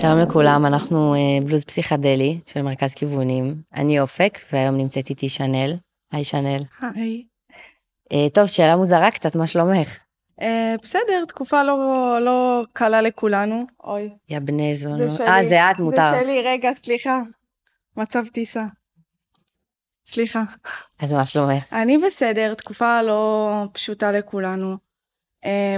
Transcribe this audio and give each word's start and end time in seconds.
שלום 0.00 0.18
לכולם, 0.18 0.66
אנחנו 0.66 1.14
אה, 1.14 1.18
בלוז 1.44 1.64
פסיכדלי 1.64 2.40
של 2.46 2.62
מרכז 2.62 2.94
כיוונים. 2.94 3.62
אני 3.74 4.00
אופק, 4.00 4.38
והיום 4.52 4.76
נמצאת 4.76 5.10
איתי 5.10 5.28
שנל. 5.28 5.76
היי 6.12 6.24
שנל. 6.24 6.62
היי. 6.94 7.24
אה, 8.12 8.26
טוב, 8.34 8.46
שאלה 8.46 8.76
מוזרה 8.76 9.10
קצת, 9.10 9.36
מה 9.36 9.46
שלומך? 9.46 9.98
אה, 10.40 10.74
בסדר, 10.82 11.24
תקופה 11.28 11.62
לא, 11.62 12.18
לא 12.20 12.64
קלה 12.72 13.02
לכולנו. 13.02 13.66
אוי. 13.84 14.10
יא 14.28 14.38
בני 14.38 14.76
זונות. 14.76 15.10
שלי. 15.10 15.26
אה, 15.26 15.48
זה 15.48 15.70
את, 15.70 15.78
מותר. 15.78 16.10
זה 16.10 16.20
שלי, 16.22 16.42
רגע, 16.42 16.70
סליחה. 16.74 17.20
מצב 17.96 18.26
טיסה. 18.26 18.64
סליחה. 20.06 20.42
אז 21.00 21.12
מה 21.12 21.26
שלומך? 21.26 21.72
אני 21.72 21.98
בסדר, 21.98 22.54
תקופה 22.54 23.02
לא 23.02 23.64
פשוטה 23.72 24.12
לכולנו. 24.12 24.76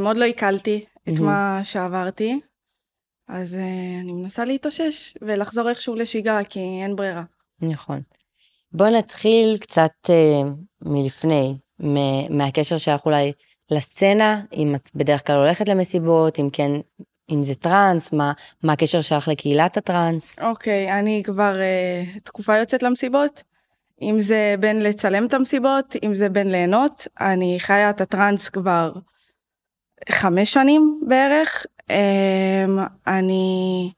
עוד 0.00 0.16
לא 0.16 0.24
עיכלתי 0.24 0.84
את. 1.08 1.18
מה 1.18 1.60
שעברתי, 1.64 2.40
אז 3.32 3.54
אה, 3.54 4.00
אני 4.00 4.12
מנסה 4.12 4.44
להתאושש 4.44 5.14
ולחזור 5.22 5.68
איכשהו 5.68 5.94
לשגרה, 5.94 6.44
כי 6.44 6.60
אין 6.82 6.96
ברירה. 6.96 7.22
נכון. 7.60 8.00
בואי 8.72 8.98
נתחיל 8.98 9.56
קצת 9.60 9.90
אה, 10.10 10.50
מלפני, 10.82 11.56
מ- 11.82 12.38
מהקשר 12.38 12.76
שלך 12.76 13.06
אולי 13.06 13.32
לסצנה, 13.70 14.42
אם 14.52 14.74
את 14.74 14.90
בדרך 14.94 15.26
כלל 15.26 15.36
הולכת 15.36 15.68
למסיבות, 15.68 16.38
אם 16.38 16.48
כן, 16.52 16.70
אם 17.30 17.42
זה 17.42 17.54
טראנס, 17.54 18.12
מה, 18.12 18.32
מה 18.62 18.72
הקשר 18.72 19.00
שלך 19.00 19.28
לקהילת 19.28 19.76
הטראנס? 19.76 20.36
אוקיי, 20.40 20.98
אני 20.98 21.22
כבר 21.24 21.60
אה, 21.60 22.02
תקופה 22.24 22.56
יוצאת 22.56 22.82
למסיבות. 22.82 23.42
אם 24.02 24.20
זה 24.20 24.54
בין 24.60 24.82
לצלם 24.82 25.26
את 25.26 25.34
המסיבות, 25.34 25.96
אם 26.02 26.14
זה 26.14 26.28
בין 26.28 26.50
ליהנות. 26.50 27.06
אני 27.20 27.56
חיה 27.60 27.90
את 27.90 28.00
הטראנס 28.00 28.48
כבר 28.48 28.92
חמש 30.10 30.52
שנים 30.52 31.00
בערך. 31.08 31.66
אה, 31.90 32.86
אני 33.06 33.90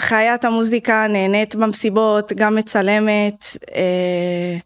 חיה 0.00 0.34
את 0.34 0.44
המוזיקה, 0.44 1.06
נהנית 1.08 1.54
במסיבות, 1.54 2.32
גם 2.32 2.54
מצלמת. 2.54 3.44
אה, 3.74 4.56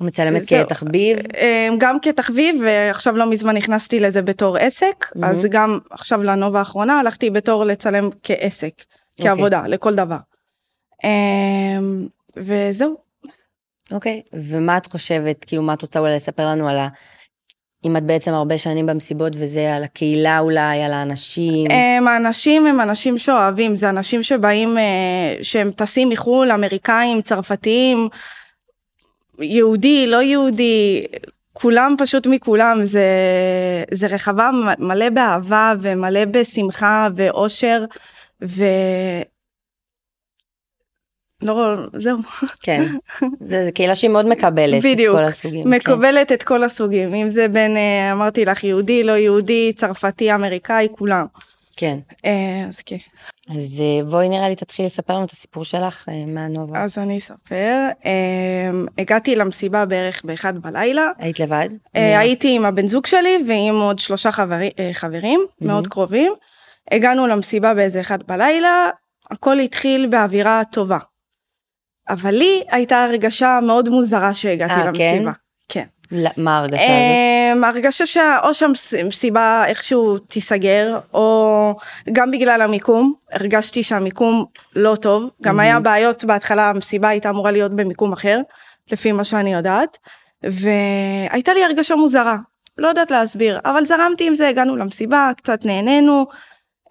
מצלמת 0.00 0.42
זהו. 0.42 0.66
כתחביב? 0.66 1.18
אה, 1.36 1.68
גם 1.78 2.00
כתחביב, 2.02 2.62
ועכשיו 2.64 3.16
לא 3.16 3.30
מזמן 3.30 3.56
נכנסתי 3.56 4.00
לזה 4.00 4.22
בתור 4.22 4.56
עסק, 4.56 5.06
מהמם. 5.14 5.30
אז 5.30 5.46
גם 5.50 5.78
עכשיו 5.90 6.22
לנובה 6.22 6.58
האחרונה 6.58 7.00
הלכתי 7.00 7.30
בתור 7.30 7.64
לצלם 7.64 8.10
כעסק, 8.22 8.72
כעבודה, 9.20 9.62
לכל 9.66 9.94
דבר. 9.94 10.16
אה, 11.04 11.78
וזהו. 12.36 12.96
אוקיי, 13.92 14.22
ומה 14.32 14.76
את 14.76 14.86
חושבת, 14.86 15.44
כאילו 15.44 15.62
מה 15.62 15.74
את 15.74 15.82
רוצה 15.82 16.00
אולי 16.00 16.14
לספר 16.14 16.46
לנו 16.46 16.68
על 16.68 16.78
ה... 16.78 16.88
אם 17.84 17.96
את 17.96 18.02
בעצם 18.02 18.32
הרבה 18.34 18.58
שנים 18.58 18.86
במסיבות 18.86 19.32
וזה 19.36 19.74
על 19.74 19.84
הקהילה 19.84 20.38
אולי, 20.38 20.82
על 20.82 20.92
האנשים. 20.92 21.70
הם 21.70 22.08
האנשים 22.08 22.66
הם 22.66 22.80
אנשים 22.80 23.18
שאוהבים, 23.18 23.76
זה 23.76 23.88
אנשים 23.88 24.22
שבאים, 24.22 24.78
אה, 24.78 24.82
שהם 25.42 25.70
טסים 25.70 26.08
מחו"ל, 26.08 26.52
אמריקאים, 26.52 27.22
צרפתיים, 27.22 28.08
יהודי, 29.40 30.06
לא 30.06 30.22
יהודי, 30.22 31.06
כולם 31.52 31.94
פשוט 31.98 32.26
מכולם, 32.26 32.84
זה, 32.84 33.04
זה 33.90 34.06
רחבה 34.06 34.50
מלא 34.78 35.10
באהבה 35.10 35.72
ומלא 35.80 36.24
בשמחה 36.24 37.08
ואושר, 37.16 37.84
ו... 38.44 38.64
לא, 41.42 41.76
זהו, 41.98 42.18
כן, 42.62 42.84
זה, 43.40 43.64
זה 43.64 43.70
קהילה 43.74 43.94
שהיא 43.94 44.10
מאוד 44.10 44.28
מקבלת 44.28 44.84
בדיוק, 44.84 45.14
את 45.14 45.20
כל 45.20 45.24
הסוגים. 45.24 45.64
כן. 45.64 45.70
מקבלת 45.70 46.32
את 46.32 46.42
כל 46.42 46.64
הסוגים, 46.64 47.14
אם 47.14 47.30
זה 47.30 47.48
בין, 47.48 47.76
אה, 47.76 48.12
אמרתי 48.12 48.44
לך, 48.44 48.64
יהודי, 48.64 49.02
לא 49.02 49.12
יהודי, 49.12 49.72
צרפתי, 49.76 50.34
אמריקאי, 50.34 50.88
כולם. 50.92 51.26
כן, 51.78 51.98
אה, 52.24 52.64
אז 52.68 52.80
כן. 52.80 52.96
אז 53.50 53.80
אה, 53.80 54.04
בואי 54.10 54.28
נראה 54.28 54.48
לי 54.48 54.56
תתחילי 54.56 54.86
לספר 54.86 55.14
לנו 55.14 55.24
את 55.24 55.30
הסיפור 55.30 55.64
שלך 55.64 56.08
אה, 56.08 56.24
מהנובה. 56.26 56.82
אז 56.82 56.98
אני 56.98 57.18
אספר. 57.18 57.88
הגעתי 58.98 59.36
למסיבה 59.36 59.84
בערך 59.84 60.24
באחד 60.24 60.58
בלילה. 60.58 61.10
היית 61.18 61.40
לבד? 61.40 61.68
הייתי 61.94 62.56
עם 62.56 62.64
הבן 62.64 62.86
זוג 62.86 63.06
שלי 63.06 63.44
ועם 63.48 63.74
עוד 63.74 63.98
שלושה 63.98 64.32
חברים, 64.32 64.70
חברים 64.92 65.40
מאוד 65.60 65.86
קרובים. 65.86 66.32
הגענו 66.90 67.26
למסיבה 67.26 67.74
באיזה 67.74 68.00
אחד 68.00 68.18
בלילה, 68.22 68.90
הכל 69.30 69.58
התחיל 69.58 70.06
באווירה 70.06 70.62
טובה. 70.72 70.98
אבל 72.08 72.34
לי 72.34 72.62
הייתה 72.70 73.04
הרגשה 73.04 73.58
מאוד 73.62 73.88
מוזרה 73.88 74.34
שהגעתי 74.34 74.72
אה, 74.72 74.82
כן? 74.82 74.86
למסיבה. 74.86 75.32
כן. 75.68 75.84
לא, 76.12 76.30
מה 76.36 76.56
ההרגשה 76.56 76.82
הזאת? 76.82 77.56
אמ, 77.56 77.64
הרגשה 77.64 78.06
שאו 78.06 78.54
שהמסיבה 78.54 79.64
איכשהו 79.66 80.18
תיסגר, 80.18 80.98
או 81.14 81.74
גם 82.12 82.30
בגלל 82.30 82.62
המיקום, 82.62 83.14
הרגשתי 83.32 83.82
שהמיקום 83.82 84.44
לא 84.76 84.96
טוב. 84.96 85.30
גם 85.42 85.60
היה 85.60 85.80
בעיות 85.80 86.24
בהתחלה, 86.24 86.70
המסיבה 86.70 87.08
הייתה 87.08 87.30
אמורה 87.30 87.50
להיות 87.50 87.76
במיקום 87.76 88.12
אחר, 88.12 88.40
לפי 88.92 89.12
מה 89.12 89.24
שאני 89.24 89.54
יודעת, 89.54 89.98
והייתה 90.42 91.54
לי 91.54 91.64
הרגשה 91.64 91.96
מוזרה, 91.96 92.36
לא 92.78 92.88
יודעת 92.88 93.10
להסביר, 93.10 93.58
אבל 93.64 93.86
זרמתי 93.86 94.26
עם 94.26 94.34
זה, 94.34 94.48
הגענו 94.48 94.76
למסיבה, 94.76 95.30
קצת 95.36 95.64
נהנינו, 95.64 96.26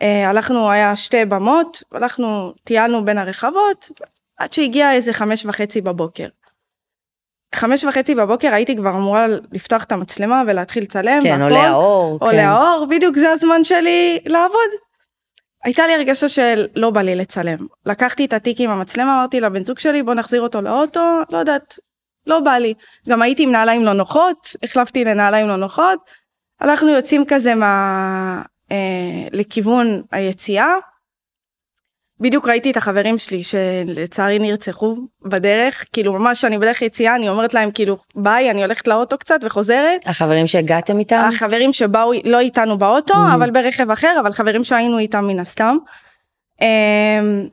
אה, 0.02 0.30
הלכנו, 0.30 0.72
היה 0.72 0.96
שתי 0.96 1.26
במות, 1.26 1.84
הלכנו, 1.92 2.54
טיילנו 2.64 3.06
בין 3.06 3.18
הרחבות, 3.18 3.90
עד 4.38 4.54
שהגיע 4.54 4.94
איזה 4.94 5.14
חמש 5.14 5.46
וחצי 5.46 5.82
בבוקר. 5.82 6.28
חמש 7.56 7.84
וחצי 7.84 8.16
בבוקר 8.16 8.54
הייתי 8.54 8.76
כבר 8.76 8.90
אמורה 8.90 9.28
לפתוח 9.52 9.84
את 9.84 9.92
המצלמה 9.92 10.44
ולהתחיל 10.48 10.84
לצלם. 10.84 11.20
כן. 11.24 11.42
עולה 11.42 11.68
האור. 11.68 12.18
עולה 12.22 12.32
כן. 12.32 12.48
האור, 12.48 12.88
בדיוק 12.90 13.16
זה 13.16 13.32
הזמן 13.32 13.64
שלי 13.64 14.20
לעבוד. 14.26 14.70
הייתה 15.64 15.88
לי 15.88 15.94
הרגשה 15.94 16.30
של 16.30 16.68
לא 16.76 16.90
בא 16.90 17.02
לי 17.02 17.16
לצלם. 17.16 17.58
לקחתי 17.86 18.26
את 18.26 18.34
התיק 18.34 18.62
עם 18.62 18.70
המצלמה, 18.70 19.20
אמרתי 19.20 19.40
לבן 19.40 19.64
זוג 19.64 19.80
שלי 19.80 20.04
בוא 20.04 20.14
נחזיר 20.14 20.42
אותו 20.42 20.62
לאוטו, 20.62 21.20
לא 21.30 21.38
יודעת, 21.38 21.80
לא 22.28 22.40
בא 22.40 22.52
לי. 22.52 22.74
גם 23.10 23.22
הייתי 23.22 23.44
עם 23.44 23.52
נעליים 23.52 23.86
לא 23.86 23.94
נוחות, 23.94 24.56
החלפתי 24.64 25.04
לנעליים 25.04 25.48
לא 25.48 25.56
נוחות. 25.56 26.00
אנחנו 26.62 26.90
יוצאים 26.90 27.26
כזה 27.28 27.56
מה... 27.56 28.42
אה, 28.72 29.28
לכיוון 29.32 30.02
היציאה. 30.12 30.74
בדיוק 32.20 32.48
ראיתי 32.48 32.72
את 32.72 32.78
החברים 32.78 33.18
שלי 33.18 33.42
שלצערי 33.44 34.40
נרצחו 34.40 34.96
בדרך, 35.26 35.86
כאילו 35.94 36.14
ממש 36.14 36.46
אני 36.46 36.58
בדרך 36.58 36.82
יציאה, 36.82 37.16
אני 37.16 37.30
אומרת 37.30 37.54
להם 37.54 37.72
כאילו 37.72 37.98
ביי, 38.16 38.52
אני 38.52 38.64
הולכת 38.64 38.88
לאוטו 38.88 39.18
קצת 39.18 39.40
וחוזרת. 39.44 40.02
החברים 40.06 40.48
שהגעתם 40.48 41.00
איתם? 41.00 41.30
החברים 41.34 41.74
שבאו 41.74 42.12
לא 42.24 42.40
איתנו 42.40 42.78
באוטו, 42.78 43.14
Mhm. 43.14 43.36
אבל 43.36 43.52
ברכב 43.52 43.92
אחר, 43.92 44.18
אבל 44.20 44.32
חברים 44.32 44.64
שהיינו 44.64 44.98
איתם 44.98 45.28
מן 45.28 45.40
הסתם. 45.40 45.78
אמ, 46.62 47.48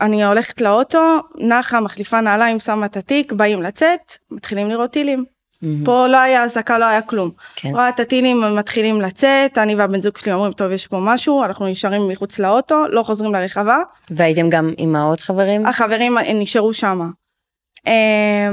אני 0.00 0.24
הולכת 0.24 0.60
לאוטו, 0.60 1.18
נחה, 1.38 1.80
מחליפה 1.80 2.20
נעליים, 2.20 2.60
שמה 2.60 2.86
את 2.86 2.96
התיק, 2.96 3.32
באים 3.32 3.62
לצאת, 3.62 4.12
מתחילים 4.30 4.70
לראות 4.70 4.90
טילים. 4.90 5.24
מהמם. 5.62 5.84
פה 5.84 6.06
לא 6.06 6.16
היה 6.16 6.44
אזעקה, 6.44 6.78
לא 6.78 6.84
היה 6.84 7.02
כלום. 7.02 7.30
כן. 7.56 7.70
רואה 7.70 7.88
את 7.88 8.00
הטילים 8.00 8.40
מתחילים 8.56 9.00
לצאת, 9.00 9.58
אני 9.58 9.74
והבן 9.74 10.02
זוג 10.02 10.16
שלי 10.16 10.32
אומרים, 10.32 10.52
טוב, 10.52 10.72
יש 10.72 10.86
פה 10.86 11.00
משהו, 11.00 11.44
אנחנו 11.44 11.66
נשארים 11.66 12.08
מחוץ 12.08 12.38
לאוטו, 12.38 12.84
לא 12.88 13.02
חוזרים 13.02 13.32
לרחבה. 13.32 13.78
והייתם 14.10 14.50
גם 14.50 14.74
עם 14.76 14.96
העוד 14.96 15.20
חברים? 15.20 15.66
החברים 15.66 16.18
נשארו 16.34 16.74
שם. 16.74 17.10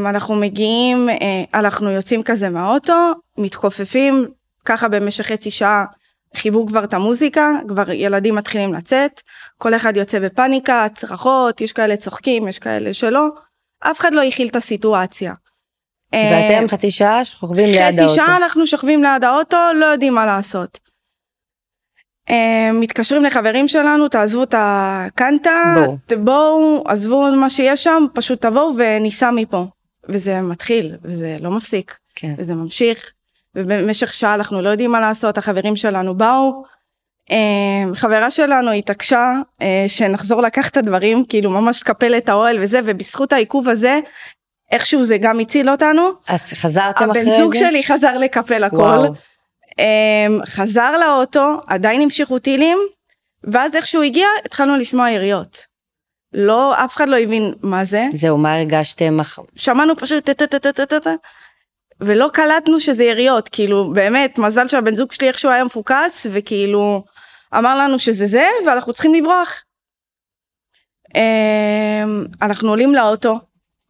אנחנו 0.06 0.36
מגיעים, 0.36 1.10
אה, 1.10 1.60
אנחנו 1.60 1.90
יוצאים 1.90 2.24
כזה 2.24 2.50
מהאוטו, 2.50 3.12
מתכופפים, 3.38 4.28
ככה 4.66 4.88
במשך 4.88 5.26
חצי 5.26 5.52
שעה 5.52 5.86
חיברו 6.36 6.68
כבר 6.68 6.84
את 6.84 6.94
המוזיקה, 6.94 7.52
כבר 7.68 7.92
ילדים 7.92 8.36
מתחילים 8.36 8.74
לצאת, 8.74 9.22
כל 9.58 9.76
אחד 9.76 9.98
יוצא 9.98 10.20
בפאניקה, 10.20 10.88
צרחות, 10.94 11.62
יש 11.62 11.72
כאלה 11.72 11.96
צוחקים, 11.96 12.48
יש 12.48 12.60
כאלה 12.60 12.94
שלא, 12.94 13.28
אף 13.80 14.00
אחד 14.00 14.14
לא 14.14 14.24
הכיל 14.24 14.48
את 14.48 14.56
הסיטואציה. 14.56 15.34
אה, 16.14 16.32
ואתם 16.34 16.68
חצי 16.68 16.92
שעה 16.92 17.26
שוכבים 17.26 17.66
ליד 17.66 18.00
האוטו. 18.00 18.04
חצי 18.04 18.16
שעה 18.16 18.38
אנחנו 18.38 18.68
שוכבים 18.68 19.04
ליד 19.04 19.24
האוטו, 19.24 19.58
לא 19.76 19.86
יודעים 19.86 20.14
מה 20.14 20.26
לעשות. 20.26 20.80
אה, 22.30 22.70
מתקשרים 22.74 23.24
לחברים 23.24 23.68
שלנו, 23.68 24.08
תעזבו 24.08 24.44
את 24.44 24.56
הקנטה, 24.58 25.86
בואו. 26.24 26.84
עזבו 26.88 27.32
מה 27.32 27.50
שיש 27.50 27.84
שם, 27.84 28.06
פשוט 28.14 28.42
תבואו 28.42 28.72
וניסע 28.78 29.32
מפה. 29.32 29.66
וזה 30.10 30.42
מתחיל, 30.42 30.96
וזה 31.04 31.38
לא 31.40 31.52
מפסיק, 31.52 31.98
כן. 32.16 32.34
וזה 32.38 32.54
ממשיך, 32.56 33.14
ובמשך 33.56 34.14
שעה 34.14 34.34
אנחנו 34.34 34.62
לא 34.62 34.70
יודעים 34.70 34.92
מה 34.92 35.00
לעשות, 35.00 35.38
החברים 35.38 35.76
שלנו 35.76 36.16
באו. 36.16 36.64
אה, 37.32 37.96
חברה 37.96 38.32
שלנו 38.32 38.72
התעקשה 38.72 39.34
אה, 39.62 39.86
שנחזור 39.88 40.42
לקחת 40.42 40.72
את 40.72 40.78
הדברים, 40.78 41.26
כאילו 41.26 41.52
ממש 41.52 41.82
לקפל 41.82 42.18
את 42.18 42.30
האוהל 42.30 42.58
וזה, 42.62 42.80
ובזכות 42.86 43.34
העיכוב 43.34 43.70
הזה, 43.70 44.00
איכשהו 44.72 45.04
זה 45.04 45.18
גם 45.18 45.40
הציל 45.40 45.70
אותנו. 45.70 46.10
אז 46.28 46.42
חזרתם 46.42 47.10
אחרי 47.10 47.24
זה? 47.24 47.30
הבן 47.30 47.38
זוג 47.38 47.56
שלי 47.56 47.84
חזר 47.84 48.18
לקפל 48.18 48.64
הכל, 48.64 48.76
וואו. 48.78 49.14
אמ, 49.80 50.40
חזר 50.46 50.98
לאוטו, 50.98 51.62
עדיין 51.68 52.02
המשיכו 52.02 52.40
טילים, 52.40 52.78
ואז 53.44 53.76
איך 53.76 53.88
שהוא 53.88 54.04
הגיע, 54.04 54.28
התחלנו 54.46 54.78
לשמוע 54.78 55.10
יריות. 55.10 55.66
לא, 56.34 56.86
אף 56.86 56.96
אחד 56.96 57.10
לא 57.10 57.18
הבין 57.18 57.54
מה 57.62 57.86
זה. 57.86 58.08
זהו, 58.14 58.38
מה 58.38 58.56
הרגשתם? 58.56 59.18
שמענו 59.56 59.96
פשוט 59.96 60.30
טה-טה-טה-טה-טה, 60.30 61.14
ולא 62.02 62.30
קלטנו 62.34 62.80
שזה 62.80 63.04
יריות, 63.04 63.50
כאילו, 63.50 63.94
באמת, 63.94 64.38
מזל 64.38 64.68
שהבן 64.68 64.96
זוג 64.96 65.12
שלי 65.12 65.28
איכשהו 65.28 65.52
היה 65.52 65.64
מפוקס, 65.64 66.28
וכאילו, 66.32 67.04
אמר 67.58 67.78
לנו 67.78 68.00
שזה 68.00 68.28
זה, 68.28 68.48
ואנחנו 68.68 68.94
צריכים 68.94 69.14
לברוח. 69.14 69.64
אמ, 71.16 72.26
אנחנו 72.42 72.70
עולים 72.70 72.96
לאוטו, 72.96 73.40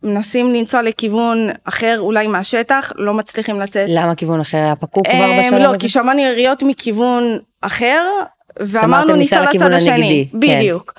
מנסים 0.04 0.54
לנסוע 0.54 0.82
לכיוון 0.82 1.50
אחר, 1.64 1.96
אולי 2.00 2.28
מהשטח, 2.28 2.92
לא 2.96 3.14
מצליחים 3.14 3.60
לצאת. 3.60 3.86
למה 3.90 4.16
כיוון 4.16 4.40
אחר 4.40 4.58
היה 4.58 4.76
פקוק 4.76 5.08
כבר 5.08 5.26
אמ, 5.26 5.40
בשלב 5.40 5.62
לא, 5.62 5.70
הזה? 5.70 5.78
כי 5.78 5.90
שמענו 5.90 6.20
יריות 6.20 6.64
מכיוון 6.64 7.38
אחר, 7.62 8.06
ואמרנו 8.60 9.16
ניסע 9.16 9.52
לצד 9.54 9.74
השני. 9.74 9.92
הנגדי, 9.92 10.30
כן. 10.32 10.40
בדיוק. 10.40 10.94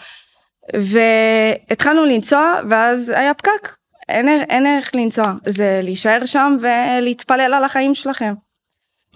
והתחלנו 0.75 2.05
לנסוע, 2.05 2.61
ואז 2.69 3.13
היה 3.17 3.35
פקק. 3.35 3.75
אין, 4.09 4.29
אין 4.29 4.67
איך 4.67 4.95
לנסוע, 4.95 5.25
זה 5.47 5.81
להישאר 5.85 6.27
שם 6.27 6.57
ולהתפלל 6.61 7.55
על 7.55 7.65
החיים 7.65 7.95
שלכם. 7.95 8.35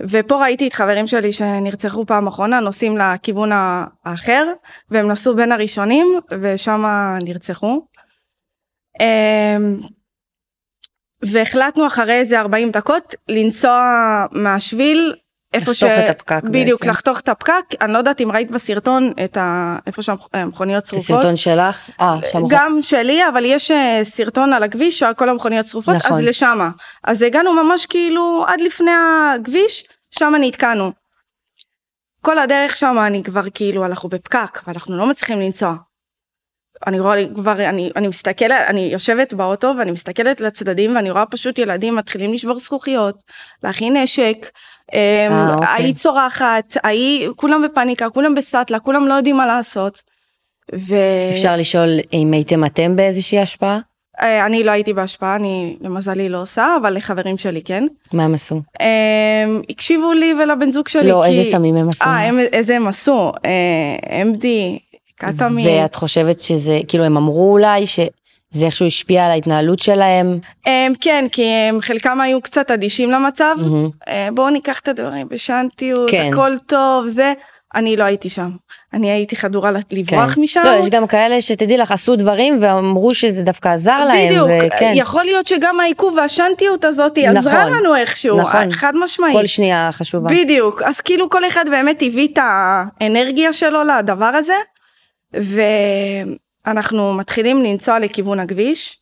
ופה 0.01 0.43
ראיתי 0.43 0.69
את 0.69 0.73
חברים 0.73 1.07
שלי 1.07 1.33
שנרצחו 1.33 2.07
פעם 2.07 2.27
אחרונה, 2.27 2.61
נוסעים 2.61 2.99
לכיוון 2.99 3.51
האחר, 3.53 4.47
והם 4.91 5.11
נסעו 5.11 5.37
בין 5.37 5.53
הראשונים, 5.53 6.21
ושם 6.41 6.85
נרצחו. 7.25 7.81
אמ, 9.01 9.79
והחלטנו 11.23 11.87
אחרי 11.87 12.13
איזה 12.13 12.41
40 12.41 12.71
דקות 12.71 13.15
לנסוע 13.29 14.27
מהשביל 14.33 15.15
איפה 15.55 15.71
לחתוך 15.71 15.91
את 16.05 16.11
הפקק 16.11 16.43
בדיוק, 16.45 16.81
בעצם. 16.81 16.91
לחתוך 16.91 17.21
את 17.21 17.29
הפקק. 17.29 17.65
אני 17.81 17.93
לא 17.93 17.99
יודעת 17.99 18.21
אם 18.21 18.33
ראית 18.33 18.51
בסרטון 18.51 19.13
את 19.25 19.37
ה... 19.37 19.77
איפה 19.87 20.03
שהמכוניות 20.03 20.85
זה 20.85 20.91
שרופות. 20.91 21.17
סרטון 21.17 21.37
שלך? 21.37 21.91
אה, 22.01 22.17
שם 22.33 22.39
גם 22.49 22.79
שלי, 22.81 23.29
אבל 23.29 23.45
יש 23.45 23.71
אה, 23.71 24.01
סרטון 24.03 24.53
על 24.53 24.63
הכביש 24.63 24.99
שכל 24.99 25.29
המכוניות 25.29 25.67
שרופות, 25.67 25.95
נכון. 25.95 26.13
אז 26.13 26.25
לשמה. 26.25 26.71
אז 27.05 27.23
הגענו 27.23 27.53
ממש 27.53 27.87
כאילו 27.87 28.45
עד 28.49 28.61
לפני 28.61 28.91
הכביש, 29.35 29.85
שם 30.11 30.33
נתקענו. 30.41 30.93
כל 32.21 32.39
הדרך 32.39 32.77
שם 32.77 32.97
אני 33.07 33.23
כבר 33.23 33.43
כאילו, 33.55 33.85
אנחנו 33.85 34.09
בפקק, 34.09 34.61
ואנחנו 34.67 34.97
לא 34.97 35.07
מצליחים 35.07 35.41
לנסוע. 35.41 35.75
אני 36.87 37.01
רואה 37.01 37.17
לי 37.17 37.29
כבר, 37.35 37.53
אני, 37.69 37.91
אני 37.97 38.09
מסתכלת, 38.09 38.53
אני 38.69 38.81
יושבת 38.81 39.35
באוטו 39.35 39.73
ואני 39.79 39.91
מסתכלת 39.91 40.41
לצדדים 40.41 40.97
ואני 40.97 41.11
רואה 41.11 41.27
פשוט 41.27 41.59
ילדים 41.59 41.97
מתחילים 41.97 42.33
לשבור 42.33 42.59
זכוכיות, 42.59 43.23
להכין 43.63 43.97
נשק, 43.97 44.51
אה, 44.95 45.27
אה, 45.31 45.55
אוקיי. 45.55 45.69
ההיא 45.69 45.95
צורחת, 45.95 46.77
ההיא, 46.85 47.29
כולם 47.37 47.63
בפאניקה, 47.63 48.11
כולם 48.11 48.35
בסטלה, 48.35 48.79
כולם 48.79 49.09
לא 49.09 49.15
יודעים 49.15 49.37
מה 49.37 49.47
לעשות. 49.47 50.03
ו... 50.75 50.95
אפשר 51.33 51.57
לשאול 51.57 51.89
אם 52.13 52.33
הייתם 52.33 52.65
אתם 52.65 52.97
באיזושהי 52.97 53.39
השפעה? 53.39 53.79
אה, 54.21 54.47
אני 54.47 54.65
לא 54.65 54.71
הייתי 54.71 54.93
בהשפעה, 54.93 55.37
אני 55.37 55.77
למזלי 55.81 56.29
לא 56.29 56.41
עושה, 56.43 56.77
אבל 56.81 56.97
לחברים 56.97 57.37
שלי 57.37 57.63
כן. 57.63 57.87
מה 58.13 58.25
הם 58.25 58.35
עשו? 58.35 58.63
הם 58.81 59.63
הקשיבו 59.71 60.13
לי 60.13 60.35
ולבן 60.35 60.71
זוג 60.71 60.89
שלי. 60.89 61.09
לא, 61.09 61.23
כי- 61.27 61.31
איזה 61.39 61.51
סמים 61.51 61.77
הם 61.77 61.89
עשו? 61.89 62.05
אה, 62.05 62.31
איזה 62.53 62.77
הם 62.77 62.87
עשו? 62.87 63.33
אה, 63.45 64.23
MD, 64.23 64.45
קטאמין. 65.17 65.69
ואת 65.69 65.95
חושבת 65.95 66.41
שזה, 66.41 66.81
כאילו 66.89 67.05
הם 67.05 67.17
אמרו 67.17 67.53
אולי 67.53 67.87
שזה 67.87 68.67
איכשהו 68.67 68.87
השפיע 68.87 69.25
על 69.25 69.31
ההתנהלות 69.31 69.79
שלהם? 69.79 70.39
הם, 70.67 70.93
כן, 71.01 71.27
כי 71.33 71.45
הם 71.45 71.81
חלקם 71.81 72.21
היו 72.21 72.41
קצת 72.41 72.71
אדישים 72.71 73.11
למצב. 73.11 73.57
אה, 74.09 74.29
בואו 74.35 74.51
ניקח 74.51 74.79
את 74.79 74.89
הדברים 74.89 75.29
בשנטיות, 75.29 76.11
כן. 76.11 76.31
הכל 76.33 76.53
טוב, 76.67 77.07
זה. 77.07 77.33
אני 77.75 77.97
לא 77.97 78.05
הייתי 78.05 78.31
שם. 78.31 78.51
אני 78.93 79.11
הייתי 79.11 79.37
חדורה 79.37 79.71
לברוח 79.93 80.35
כן. 80.35 80.41
משם. 80.41 80.63
לא, 80.65 80.71
יש 80.71 80.91
גם 80.91 81.07
כאלה 81.07 81.43
שתדעי 81.43 81.77
לך 81.77 81.93
עשו 81.93 82.17
דברים 82.17 82.59
ואמרו 82.61 83.15
שזה 83.15 83.43
דווקא 83.43 83.69
עזר 83.69 84.05
להם. 84.05 84.29
בדיוק, 84.29 84.49
וכן, 84.67 84.93
יכול 84.95 85.25
להיות 85.25 85.47
שגם 85.47 85.81
העיכוב 85.81 86.15
והשנטיות 86.17 86.85
הזאת 86.85 87.19
נכון, 87.19 87.37
עזרה 87.37 87.71
לנו 87.71 87.97
איכשהו, 87.97 88.37
נכון. 88.39 88.73
חד 88.73 88.93
משמעית. 88.97 89.37
כל 89.37 89.47
שנייה 89.47 89.91
חשובה. 89.93 90.31
בדיוק, 90.31 90.83
אז 90.83 91.01
כאילו 91.01 91.31
כל 91.31 91.47
אחד 91.47 91.65
באמת 91.71 92.03
הביא 92.03 92.29
את 92.33 92.39
האנרגיה 92.43 93.53
שלו 93.53 93.81
לדבר 93.85 94.25
הזה, 94.25 94.55
ואנחנו 96.67 97.15
מתחילים 97.15 97.63
לנסוע 97.65 97.99
לכיוון 97.99 98.41
הכביש, 98.41 98.99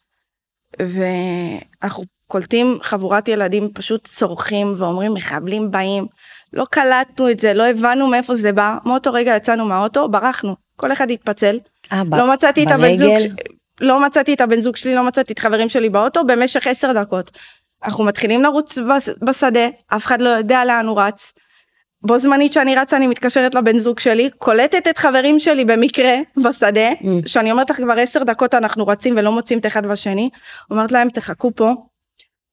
ואנחנו 0.80 2.04
קולטים 2.26 2.78
חבורת 2.82 3.28
ילדים 3.28 3.68
פשוט 3.74 4.08
צורכים 4.08 4.74
ואומרים 4.78 5.14
מחבלים 5.14 5.70
באים, 5.70 6.06
לא 6.52 6.64
קלטנו 6.70 7.30
את 7.30 7.40
זה, 7.40 7.54
לא 7.54 7.66
הבנו 7.66 8.06
מאיפה 8.06 8.34
זה 8.34 8.52
בא, 8.52 8.76
מאותו 8.84 9.12
רגע 9.12 9.36
יצאנו 9.36 9.66
מהאוטו, 9.66 10.08
ברחנו, 10.08 10.56
כל 10.76 10.92
אחד 10.92 11.10
התפצל, 11.10 11.58
אה, 11.92 12.04
ב- 12.04 12.14
לא 12.14 12.32
מצאתי 12.32 12.64
את 12.64 12.70
הבן 12.70 12.96
זוג, 12.96 13.08
ברגל? 13.08 13.20
ש- 13.20 13.46
לא 13.80 14.06
מצאתי 14.06 14.34
את 14.34 14.40
הבן 14.40 14.60
זוג 14.60 14.76
שלי, 14.76 14.94
לא 14.94 15.06
מצאתי 15.06 15.32
את 15.32 15.38
חברים 15.38 15.68
שלי 15.68 15.88
באוטו 15.88 16.24
במשך 16.26 16.66
עשר 16.66 16.92
דקות. 16.92 17.38
אנחנו 17.84 18.04
מתחילים 18.04 18.42
לרוץ 18.42 18.78
בשדה, 19.22 19.68
אף 19.88 20.04
אחד 20.04 20.20
לא 20.20 20.28
יודע 20.28 20.64
לאן 20.64 20.86
הוא 20.86 21.00
רץ. 21.00 21.32
בו 22.04 22.18
זמנית 22.18 22.52
שאני 22.52 22.74
רצה 22.74 22.96
אני 22.96 23.06
מתקשרת 23.06 23.54
לבן 23.54 23.78
זוג 23.78 23.98
שלי, 23.98 24.30
קולטת 24.38 24.88
את 24.88 24.98
חברים 24.98 25.38
שלי 25.38 25.64
במקרה 25.64 26.12
בשדה, 26.36 26.90
Mm. 26.92 27.06
שאני 27.26 27.52
אומרת 27.52 27.70
לך 27.70 27.76
כבר 27.76 27.98
עשר 27.98 28.22
דקות 28.22 28.54
אנחנו 28.54 28.86
רצים 28.86 29.14
ולא 29.16 29.32
מוצאים 29.32 29.58
את 29.58 29.66
אחד 29.66 29.86
בשני, 29.86 30.30
אומרת 30.70 30.92
להם 30.92 31.10
תחכו 31.10 31.50
פה, 31.54 31.72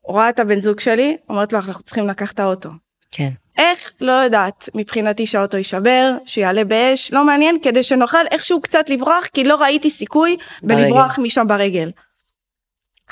רואה 0.04 0.30
את 0.30 0.40
הבן 0.40 0.62
זוג 0.62 0.80
שלי, 0.80 1.18
אומרת 1.30 1.54
לו 1.54 1.60
אנחנו 1.60 1.84
צריכים 1.84 2.08
לקחת 2.08 2.34
את 2.34 2.40
האוטו. 2.40 2.70
כן. 3.12 3.30
איך? 3.58 3.92
לא 4.02 4.12
יודעת. 4.12 4.70
מבחינתי 4.76 5.26
שהאוטו 5.26 5.58
יישבר, 5.58 6.12
שיעלה 6.26 6.64
באש, 6.64 7.14
לא 7.14 7.26
מעניין, 7.26 7.58
כדי 7.62 7.84
שנוכל 7.84 8.28
איכשהו 8.32 8.62
קצת 8.62 8.90
לברוח, 8.90 9.28
כי 9.34 9.44
לא 9.44 9.56
ראיתי 9.56 9.90
סיכוי 9.90 10.38
ברגל. 10.64 10.84
בלברוח 10.84 11.20
משם 11.20 11.48
ברגל. 11.48 11.92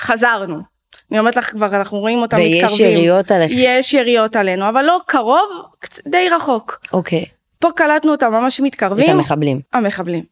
חזרנו. 0.00 0.77
אני 1.10 1.18
אומרת 1.18 1.36
לך 1.36 1.50
כבר, 1.50 1.66
אנחנו 1.76 1.98
רואים 1.98 2.18
אותם 2.18 2.36
ויש 2.36 2.64
מתקרבים. 2.64 2.98
יריות 2.98 3.30
עליך. 3.30 3.52
יש 3.54 3.94
יריות 3.94 4.36
עלינו, 4.36 4.68
אבל 4.68 4.84
לא 4.84 5.00
קרוב, 5.06 5.48
די 6.06 6.28
רחוק. 6.28 6.80
אוקיי. 6.92 7.24
פה 7.58 7.68
קלטנו 7.76 8.12
אותם 8.12 8.32
ממש 8.32 8.60
את 8.60 8.64
מתקרבים. 8.64 9.10
המחבלים. 9.10 9.60
המחבלים. 9.72 10.24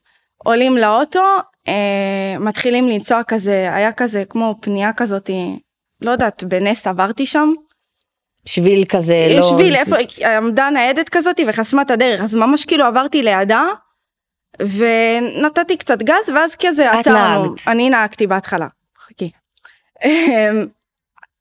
עולים 0.44 0.76
לאוטו, 0.76 1.24
אה, 1.68 2.38
מתחילים 2.40 2.88
לנסוע 2.88 3.22
כזה, 3.22 3.74
היה 3.74 3.92
כזה 3.92 4.24
כמו 4.28 4.54
פנייה 4.60 4.92
כזאת, 4.92 5.30
לא 6.02 6.10
יודעת, 6.10 6.44
בנס 6.44 6.86
עברתי 6.86 7.26
שם. 7.26 7.52
שביל 8.46 8.84
כזה 8.84 9.34
לא... 9.36 9.42
שביל, 9.42 9.76
איפה, 9.76 9.96
עמדה 10.36 10.70
ניידת 10.70 11.08
כזאת 11.08 11.40
וחסמה 11.48 11.82
את 11.82 11.90
הדרך, 11.90 12.20
אז 12.20 12.34
ממש 12.34 12.64
כאילו 12.64 12.84
עברתי 12.84 13.22
לידה, 13.22 13.64
ונתתי 14.60 15.76
קצת 15.76 16.02
גז, 16.02 16.28
ואז 16.34 16.54
כזה 16.54 16.92
את 16.92 16.98
עצרנו. 16.98 17.44
נהגת. 17.44 17.68
אני 17.68 17.90
נהגתי 17.90 18.26
בהתחלה, 18.26 18.66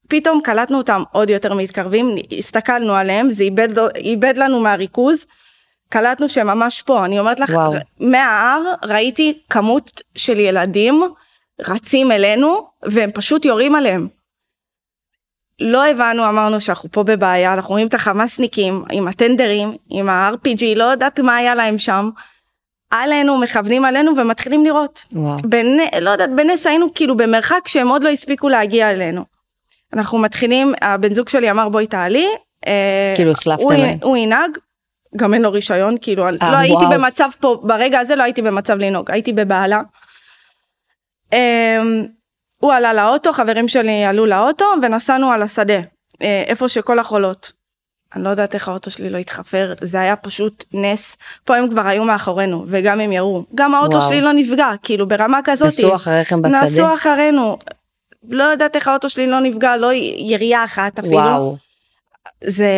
פתאום 0.07 0.42
קלטנו 0.44 0.78
אותם 0.78 1.04
עוד 1.12 1.30
יותר 1.30 1.54
מתקרבים, 1.54 2.16
הסתכלנו 2.38 2.94
עליהם, 2.94 3.31
זה 3.31 3.44
איבד, 3.44 3.80
איבד 3.96 4.38
לנו 4.38 4.60
מהריכוז, 4.60 5.25
קלטנו 5.90 6.29
שהם 6.29 6.48
ממש 6.48 6.82
פה, 6.82 7.06
אני 7.06 7.20
אומרת 7.20 7.39
לך, 7.39 7.50
וואו. 7.50 7.74
מההר 8.00 8.62
ראיתי 8.84 9.39
כמות 9.50 10.01
של 10.15 10.39
ילדים 10.39 11.03
רצים 11.62 12.12
אלינו, 12.12 12.68
והם 12.84 13.12
פשוט 13.12 13.46
יורים 13.46 13.75
עליהם. 13.75 14.08
לא 15.60 15.86
הבנו, 15.86 16.29
אמרנו 16.29 16.62
שאנחנו 16.62 16.91
פה 16.91 17.03
בבעיה, 17.03 17.53
אנחנו 17.53 17.70
רואים 17.70 17.88
את 17.88 17.94
החמאסניקים 17.94 18.84
עם 18.91 19.08
הטנדרים, 19.08 19.75
עם 19.89 20.10
ה-RPG, 20.10 20.75
לא 20.75 20.84
יודעת 20.84 21.20
מה 21.20 21.36
היה 21.36 21.56
להם 21.56 21.77
שם. 21.77 22.10
עלינו, 22.92 23.38
מכוונים 23.38 23.86
עלינו 23.86 24.18
ומתחילים 24.18 24.63
לירות. 24.63 25.06
וואו. 25.12 25.38
בנ... 25.44 25.77
לא 26.01 26.10
יודעת, 26.10 26.30
בנס 26.36 26.68
היינו 26.68 26.94
כאילו 26.96 27.18
במרחק 27.18 27.68
שהם 27.68 27.88
עוד 27.88 28.04
לא 28.04 28.10
הספיקו 28.10 28.50
להגיע 28.50 28.92
אלינו. 28.92 29.25
אנחנו 29.94 30.18
מתחילים, 30.18 30.74
הבן 30.82 31.13
זוג 31.13 31.30
שלי 31.30 31.51
אמר 31.51 31.70
בואי 31.70 31.88
תעלי. 31.88 32.27
אה, 32.68 33.13
כאילו 33.15 33.32
החלפתם 33.32 33.63
הוא, 33.63 33.74
להם. 33.74 33.98
הוא 34.01 34.18
ינהג, 34.18 34.51
גם 35.15 35.34
אין 35.34 35.42
לו 35.42 35.51
רישיון, 35.51 35.96
כאילו, 36.01 36.25
אה, 36.25 36.32
לא 36.32 36.58
הייתי 36.58 36.75
וואו. 36.75 36.89
במצב 36.89 37.30
פה, 37.39 37.60
ברגע 37.63 38.00
הזה 38.00 38.15
לא 38.15 38.24
הייתי 38.24 38.42
במצב 38.42 38.77
לנהוג, 38.77 39.12
הייתי 39.12 39.34
בבהלה. 39.34 39.82
אה, 41.34 41.82
הוא 42.60 42.74
עלה 42.74 42.94
לאוטו, 42.94 43.34
חברים 43.34 43.68
שלי 43.68 44.06
עלו 44.06 44.25
לאוטו 44.25 44.65
ונסענו 44.82 45.32
על 45.32 45.42
השדה, 45.42 45.80
אה, 46.22 46.44
איפה 46.48 46.70
שכל 46.70 47.00
החולות. 47.00 47.51
אני 48.15 48.24
לא 48.24 48.29
יודעת 48.29 48.53
איך 48.53 48.67
האוטו 48.67 48.91
שלי 48.91 49.10
לא 49.10 49.17
התחפר, 49.17 49.74
זה 49.81 50.01
היה 50.01 50.15
פשוט 50.15 50.63
נס. 50.74 51.17
פה 51.45 51.57
הם 51.57 51.69
כבר 51.69 51.88
היו 51.88 52.03
מאחורינו, 52.03 52.65
וגם 52.67 53.00
הם 53.00 53.12
ירו. 53.12 53.45
גם 53.55 53.75
האוטו 53.75 53.98
וואו. 53.98 54.10
שלי 54.10 54.22
לא 54.22 54.34
נפגע, 54.34 54.69
כאילו 54.84 55.07
ברמה 55.07 55.39
כזאת. 55.43 55.67
נסעו 55.67 55.95
אחריכם 55.95 56.41
בשדה? 56.41 56.62
נסעו 56.62 56.93
אחרינו. 56.93 57.57
לא 58.29 58.43
יודעת 58.43 58.75
איך 58.75 58.88
האוטו 58.88 59.10
שלי 59.10 59.27
לא 59.27 59.39
נפגע, 59.39 59.77
לא 59.77 59.93
ירייה 60.17 60.63
אחת 60.63 61.00
אפילו. 61.00 61.13
וואו. 61.13 61.57
זה, 62.43 62.69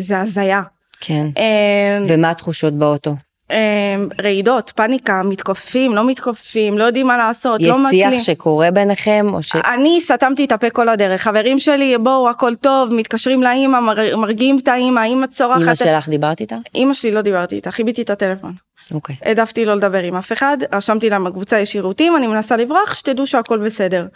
זה 0.00 0.20
הזיה. 0.20 0.62
כן. 1.00 1.26
אה, 1.38 1.98
ומה 2.08 2.30
התחושות 2.30 2.74
באוטו? 2.74 3.14
אה, 3.50 3.96
רעידות, 4.22 4.72
פאניקה, 4.76 5.22
מתכופפים, 5.24 5.94
לא 5.94 6.06
מתכופפים, 6.06 6.78
לא 6.78 6.84
יודעים 6.84 7.06
מה 7.06 7.16
לעשות, 7.16 7.60
יש 7.60 7.68
לא 7.68 7.74
שיח 7.90 8.06
מקלים. 8.06 8.20
שקורה 8.20 8.70
ביניכם 8.70 9.26
או 9.32 9.42
ש... 9.42 9.56
אני 9.56 10.00
סתמתי 10.00 10.44
את 10.44 10.52
הפה 10.52 10.70
כל 10.70 10.88
הדרך, 10.88 11.22
חברים 11.22 11.58
שלי, 11.58 11.98
בואו, 11.98 12.30
הכל 12.30 12.54
טוב, 12.54 12.92
מתקשרים 12.92 13.42
לאימא, 13.42 13.80
מר- 13.80 14.16
מרגיעים 14.16 14.58
את 14.62 14.68
האימא, 14.68 15.00
האימא 15.00 15.26
צורחת. 15.26 15.62
אמא 15.62 15.74
שלך 15.74 16.08
דיברת 16.08 16.40
איתה? 16.40 16.56
אימא 16.74 16.94
שלי 16.94 17.10
לא 17.10 17.20
דיברתי 17.20 17.54
איתה, 17.54 17.70
חיביתי 17.70 18.02
את 18.02 18.10
הטלפון. 18.10 18.52
אוקיי. 18.94 19.16
העדפתי 19.22 19.64
לא 19.64 19.74
לדבר 19.74 20.02
עם 20.02 20.16
אף 20.16 20.32
אחד, 20.32 20.58
רשמתי 20.72 21.10
להם 21.10 21.24
בקבוצה 21.24 21.58
יש 21.58 21.72
שירותים, 21.72 22.16
אני 22.16 22.26
מנסה 22.26 22.56
לברוח, 22.56 22.94
שתדעו 22.94 23.26
שהכל 23.26 23.58
בסדר. 23.58 24.06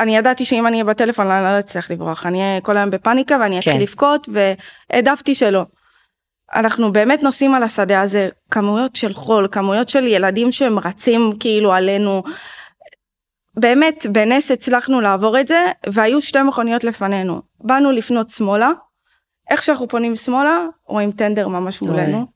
אני 0.00 0.16
ידעתי 0.16 0.44
שאם 0.44 0.66
אני 0.66 0.74
אהיה 0.74 0.84
בטלפון 0.84 1.30
אני 1.30 1.44
לא 1.44 1.58
אצליח 1.58 1.90
לברוח, 1.90 2.26
אני 2.26 2.40
אהיה 2.40 2.60
כל 2.60 2.76
היום 2.76 2.90
בפאניקה 2.90 3.36
ואני 3.40 3.58
אתחיל 3.58 3.72
כן. 3.72 3.80
לבכות 3.80 4.28
והעדפתי 4.32 5.34
שלא. 5.34 5.64
אנחנו 6.54 6.92
באמת 6.92 7.22
נוסעים 7.22 7.54
על 7.54 7.62
השדה 7.62 8.00
הזה, 8.00 8.28
כמויות 8.50 8.96
של 8.96 9.14
חול, 9.14 9.48
כמויות 9.52 9.88
של 9.88 10.06
ילדים 10.06 10.52
שהם 10.52 10.78
רצים 10.78 11.32
כאילו 11.40 11.72
עלינו. 11.72 12.22
באמת, 13.56 14.06
בנס 14.12 14.50
הצלחנו 14.50 15.00
לעבור 15.00 15.40
את 15.40 15.48
זה, 15.48 15.66
והיו 15.86 16.22
שתי 16.22 16.42
מכוניות 16.42 16.84
לפנינו. 16.84 17.42
באנו 17.60 17.92
לפנות 17.92 18.30
שמאלה, 18.30 18.70
איך 19.50 19.62
שאנחנו 19.62 19.88
פונים 19.88 20.16
שמאלה, 20.16 20.66
רואים 20.86 21.12
טנדר 21.12 21.48
ממש 21.48 21.82
מולנו. 21.82 22.26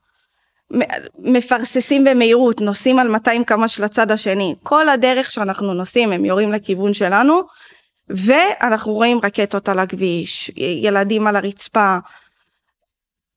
מפרססים 1.19 2.05
במהירות, 2.05 2.61
נוסעים 2.61 2.99
על 2.99 3.09
200 3.09 3.45
קמ"ש 3.45 3.81
לצד 3.81 4.11
השני. 4.11 4.55
כל 4.63 4.89
הדרך 4.89 5.33
שאנחנו 5.33 5.75
נוסעים, 5.75 6.13
הם 6.13 6.25
יורים 6.25 6.53
לכיוון 6.53 6.95
שלנו, 6.95 7.41
ואנחנו 8.09 8.93
רואים 8.93 9.21
רקטות 9.23 9.69
על 9.69 9.79
הכביש, 9.79 10.51
ילדים 10.57 11.27
על 11.27 11.37
הרצפה. 11.37 11.99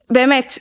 באמת, 0.09 0.59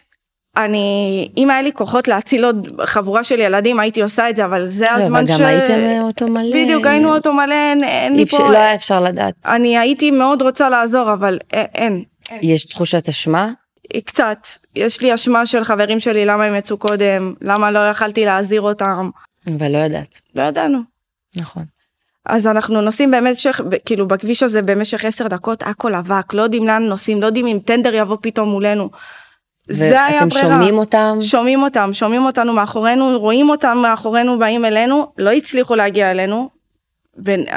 אני, 0.57 1.29
אם 1.37 1.51
היה 1.51 1.63
לי 1.63 1.73
כוחות 1.73 2.09
להציל 2.09 2.45
עוד 2.45 2.81
חבורה 2.85 3.25
של 3.25 3.41
ילדים, 3.41 3.81
הייתי 3.81 4.03
עושה 4.03 4.31
את 4.31 4.37
זה, 4.37 4.45
אבל 4.45 4.67
זה 4.67 4.93
הזמן 4.93 5.25
אבל 5.29 5.33
גם 5.35 5.45
הייתם 5.45 6.03
אוטו 6.03 6.29
מלא. 6.29 6.65
בדיוק, 6.65 6.87
היינו 6.87 7.15
אוטו 7.15 7.33
מלא, 7.33 7.55
אין, 7.55 7.85
אין 7.85 8.17
לי 8.17 8.27
פה... 8.27 8.39
לא 8.39 8.59
היה 8.59 8.75
אפשר 8.75 9.01
לדעת. 9.01 9.35
אני 9.47 9.79
הייתי 9.79 10.11
מאוד 10.11 10.43
רוצה 10.43 10.69
לעזור, 10.69 11.13
אבל 11.13 11.39
א- 11.55 11.59
אין. 11.75 12.05
יש 12.43 12.65
תחושת 12.65 13.09
אשמה? 13.09 13.51
קצת. 14.05 14.39
יש 14.77 15.01
לי 15.01 15.15
אשמה 15.15 15.47
של 15.47 15.65
חברים 15.65 16.01
שלי, 16.01 16.27
למה 16.27 16.45
הם 16.45 16.55
יצאו 16.55 16.77
קודם, 16.77 17.35
למה 17.41 17.71
לא 17.71 17.89
יכלתי 17.91 18.25
להזהיר 18.25 18.61
אותם. 18.61 19.11
אבל 19.57 19.73
לא 19.73 19.79
ידעת. 19.79 20.21
לא 20.35 20.43
ידענו. 20.43 20.79
נכון. 21.37 21.65
אז 22.27 22.47
אנחנו 22.47 22.81
נוסעים 22.81 23.11
במשך, 23.11 23.61
כאילו 23.85 24.09
בכביש 24.09 24.43
הזה 24.43 24.63
במשך 24.63 25.05
עשר 25.05 25.29
דקות, 25.29 25.63
הכל 25.63 25.95
אבק, 25.95 26.35
לא 26.35 26.43
יודעים 26.43 26.67
לאן 26.67 26.83
נוסעים, 26.83 27.21
לא 27.21 27.27
יודעים 27.27 27.47
אם 27.47 27.59
טנדר 27.65 27.95
יבוא 27.95 28.17
פתאום 28.23 28.49
מולנו. 28.49 28.91
זה 29.69 30.05
היה 30.05 30.15
ואתם 30.15 30.29
ברירה. 30.29 30.49
שומעים 30.49 30.79
אותם? 30.79 31.19
שומעים 31.21 31.63
אותם, 31.63 31.91
שומעים 31.93 32.25
אותנו 32.25 32.53
מאחורינו, 32.53 33.19
רואים 33.19 33.49
אותם 33.49 33.79
מאחורינו 33.83 34.39
באים 34.39 34.65
אלינו, 34.65 35.13
לא 35.19 35.33
הצליחו 35.33 35.75
להגיע 35.75 36.11
אלינו, 36.11 36.49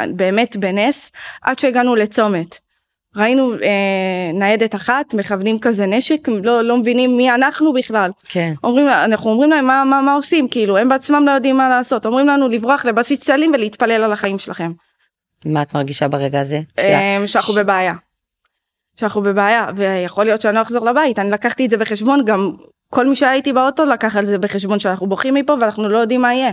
באמת 0.10 0.58
בנס, 0.58 1.12
עד 1.42 1.60
שהגענו 1.60 1.96
לצומת. 1.96 2.58
ראינו 3.16 3.54
אה, 3.54 4.32
ניידת 4.34 4.76
אחת, 4.76 5.14
מכוונים 5.14 5.60
כזה 5.60 5.86
נשק, 5.86 6.28
לא, 6.44 6.62
לא 6.62 6.78
מבינים 6.78 7.18
מי 7.18 7.32
אנחנו 7.32 7.74
בכלל. 7.74 8.12
כן. 8.30 8.54
אומרים, 8.64 8.88
אנחנו 8.88 9.32
אומרים 9.32 9.50
להם 9.50 9.66
מה, 9.66 9.84
מה, 9.84 10.02
מה 10.02 10.14
עושים, 10.14 10.48
כאילו, 10.48 10.78
הם 10.78 10.90
בעצמם 10.90 11.24
לא 11.26 11.32
יודעים 11.32 11.58
מה 11.58 11.70
לעשות. 11.70 12.06
אומרים 12.06 12.28
לנו 12.28 12.48
לברוח 12.48 12.86
לבסיס 12.86 13.20
צאלים 13.20 13.52
ולהתפלל 13.54 14.04
על 14.04 14.12
החיים 14.12 14.38
שלכם. 14.38 14.72
מה 15.46 15.62
את 15.62 15.74
מרגישה 15.74 16.08
ברגע 16.08 16.42
הזה? 16.42 16.60
אה, 16.80 17.24
שאנחנו 17.26 17.54
בבעיה. 17.54 17.94
שאנחנו 19.00 19.22
בבעיה, 19.22 19.68
ויכול 19.76 20.26
להיות 20.26 20.42
שאני 20.42 20.56
לא 20.56 20.62
אחזור 20.62 20.86
לבית, 20.86 21.20
אני 21.20 21.32
לקחתי 21.32 21.66
את 21.66 21.70
זה 21.70 21.78
בחשבון, 21.78 22.26
גם 22.26 22.52
כל 22.94 23.08
מי 23.08 23.16
שהיה 23.16 23.34
איתי 23.34 23.54
באוטו 23.54 23.86
לקח 23.86 24.16
על 24.16 24.26
זה 24.26 24.38
בחשבון 24.38 24.80
שאנחנו 24.80 25.08
בוכים 25.08 25.34
מפה 25.34 25.56
ואנחנו 25.62 25.90
לא 25.90 25.98
יודעים 25.98 26.22
מה 26.22 26.34
יהיה. 26.34 26.52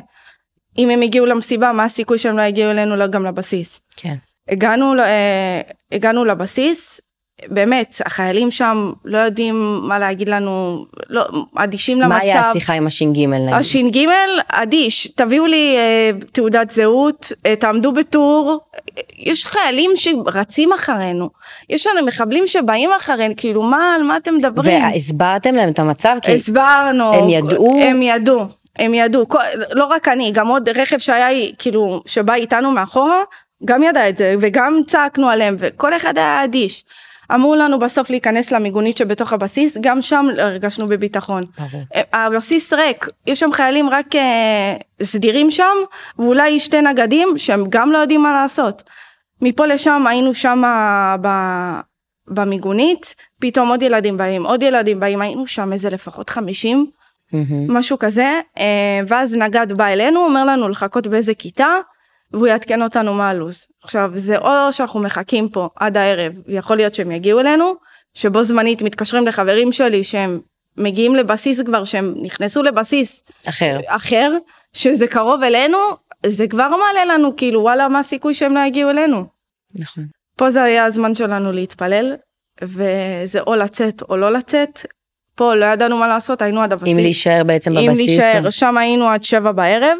אם 0.79 0.91
הם 0.91 1.03
הגיעו 1.03 1.27
למסיבה, 1.27 1.73
מה 1.73 1.85
הסיכוי 1.85 2.19
שהם 2.19 2.37
לא 2.37 2.43
יגיעו 2.43 2.71
אלינו 2.71 3.11
גם 3.11 3.27
לבסיס. 3.27 3.81
כן. 3.97 4.15
הגענו, 4.49 4.99
אה, 4.99 5.61
הגענו 5.93 6.25
לבסיס, 6.25 7.01
באמת, 7.49 7.97
החיילים 8.05 8.51
שם 8.51 8.93
לא 9.05 9.19
יודעים 9.19 9.81
מה 9.83 9.99
להגיד 9.99 10.29
לנו, 10.29 10.85
לא, 11.09 11.25
אדישים 11.55 12.01
למצב. 12.01 12.09
מה 12.09 12.21
היה 12.21 12.51
השיחה 12.51 12.73
עם 12.73 12.87
הש"ג 12.87 13.07
נגיד? 13.07 13.55
הש"ג 13.55 13.99
אדיש, 14.49 15.07
תביאו 15.07 15.47
לי 15.47 15.77
אה, 15.77 16.11
תעודת 16.33 16.71
זהות, 16.71 17.33
אה, 17.47 17.57
תעמדו 17.57 17.93
בטור, 17.93 18.61
יש 19.19 19.45
חיילים 19.45 19.91
שרצים 19.95 20.73
אחרינו, 20.73 21.31
יש 21.71 21.87
לנו 21.87 22.07
מחבלים 22.07 22.47
שבאים 22.47 22.91
אחרינו, 22.97 23.35
כאילו 23.37 23.63
מה, 23.63 23.95
על 23.95 24.03
מה 24.03 24.17
אתם 24.17 24.35
מדברים? 24.35 24.83
והסברתם 24.83 25.55
להם 25.55 25.71
את 25.71 25.79
המצב? 25.79 26.17
כי 26.23 26.35
הסברנו, 26.35 27.15
הם 27.15 27.29
ידעו? 27.29 27.81
הם 27.83 28.03
ידעו, 28.03 28.41
הם 28.79 28.95
ידעו, 28.95 29.25
לא 29.71 29.85
רק 29.85 30.09
אני, 30.09 30.31
גם 30.33 30.49
עוד 30.49 30.69
רכב 30.69 30.99
שהיה, 30.99 31.53
כאילו, 31.59 32.03
שבא 32.07 32.35
איתנו 32.35 32.71
מאחורה, 32.71 33.23
גם 33.65 33.83
ידע 33.83 34.09
את 34.09 34.17
זה, 34.17 34.35
וגם 34.41 34.81
צעקנו 34.87 35.29
עליהם, 35.29 35.57
וכל 35.59 35.97
אחד 35.97 36.19
היה 36.19 36.45
אדיש. 36.45 36.85
אמרו 37.35 37.55
לנו 37.55 37.79
בסוף 37.79 38.11
להיכנס 38.11 38.53
למיגונית 38.53 38.97
שבתוך 38.97 39.33
הבסיס, 39.33 39.77
גם 39.81 40.03
שם 40.03 40.27
הרגשנו 40.39 40.89
בביטחון. 40.89 41.45
ברור. 41.59 41.83
הבסיס 42.13 42.73
ריק, 42.73 43.07
יש 43.27 43.41
שם 43.41 43.53
חיילים 43.53 43.91
רק 43.91 44.17
אה, 44.17 44.77
סדירים 45.03 45.51
שם, 45.51 45.75
ואולי 46.19 46.61
שתי 46.61 46.81
נגדים 46.81 47.29
שהם 47.37 47.65
גם 47.69 47.93
לא 47.93 47.99
יודעים 47.99 48.23
מה 48.23 48.33
לעשות. 48.33 48.83
מפה 49.43 49.67
לשם 49.67 50.05
היינו 50.07 50.35
שם 50.35 50.63
ב, 51.23 51.29
במיגונית, 52.29 53.15
פתאום 53.41 53.69
עוד 53.69 53.83
ילדים 53.83 54.17
באים, 54.17 54.47
עוד 54.47 54.63
ילדים 54.63 55.01
באים, 55.01 55.21
היינו 55.21 55.47
שם 55.47 55.73
איזה 55.73 55.91
לפחות 55.91 56.31
50, 56.31 56.87
מהמם. 57.33 57.77
משהו 57.77 57.99
כזה, 57.99 58.41
אה, 58.59 59.01
ואז 59.09 59.35
נגד 59.35 59.73
בא 59.73 59.87
אלינו, 59.87 60.25
אומר 60.25 60.45
לנו 60.45 60.69
לחכות 60.69 61.07
באיזה 61.07 61.35
כיתה, 61.35 61.69
והוא 62.35 62.47
יעדכן 62.47 62.83
אותנו 62.83 63.15
מה 63.15 63.31
הלו"ז. 63.31 63.67
עכשיו, 63.83 64.11
זה 64.15 64.39
או 64.39 64.73
שאנחנו 64.73 65.01
מחכים 65.01 65.49
פה 65.49 65.69
עד 65.77 65.97
הערב, 65.97 66.33
ויכול 66.47 66.77
להיות 66.77 66.95
שהם 66.95 67.11
יגיעו 67.11 67.41
אלינו, 67.41 67.73
שבו 68.15 68.43
זמנית 68.43 68.83
מתקשרים 68.83 69.27
לחברים 69.27 69.73
שלי 69.73 70.05
שהם 70.05 70.41
מגיעים 70.77 71.17
לבסיס 71.17 71.61
כבר, 71.61 71.85
שהם 71.85 72.15
נכנסו 72.23 72.63
לבסיס 72.63 73.23
אחר. 73.49 73.81
אחר, 73.87 74.33
שזה 74.73 75.07
קרוב 75.07 75.43
אלינו, 75.43 75.79
זה 76.27 76.47
כבר 76.47 76.69
מעלה 76.69 77.15
לנו, 77.15 77.37
כאילו, 77.37 77.61
וואלה, 77.61 77.89
מה 77.89 77.99
הסיכוי 77.99 78.35
שהם 78.35 78.55
לא 78.55 78.61
יגיעו 78.61 78.91
אלינו? 78.91 79.25
נכון. 79.75 80.05
פה 80.37 80.51
זה 80.51 80.63
היה 80.63 80.85
הזמן 80.85 81.15
שלנו 81.15 81.53
להתפלל, 81.53 82.15
וזה 82.63 83.41
או 83.41 83.55
לצאת 83.55 84.03
או 84.09 84.17
לא 84.17 84.33
לצאת. 84.33 84.81
פה 85.37 85.55
לא 85.55 85.65
ידענו 85.65 85.97
מה 85.97 86.09
לעשות, 86.09 86.43
היינו 86.43 86.61
עד 86.63 86.73
הבסיס. 86.73 86.89
אם 86.99 87.03
להישאר 87.03 87.43
בעצם 87.47 87.79
אם 87.79 87.87
בבסיס? 87.87 88.09
להישאר, 88.09 88.47
או- 88.47 88.53
שם 88.53 88.79
היינו 88.79 89.09
עד 89.09 89.25
שבע 89.25 89.53
בערב, 89.53 89.99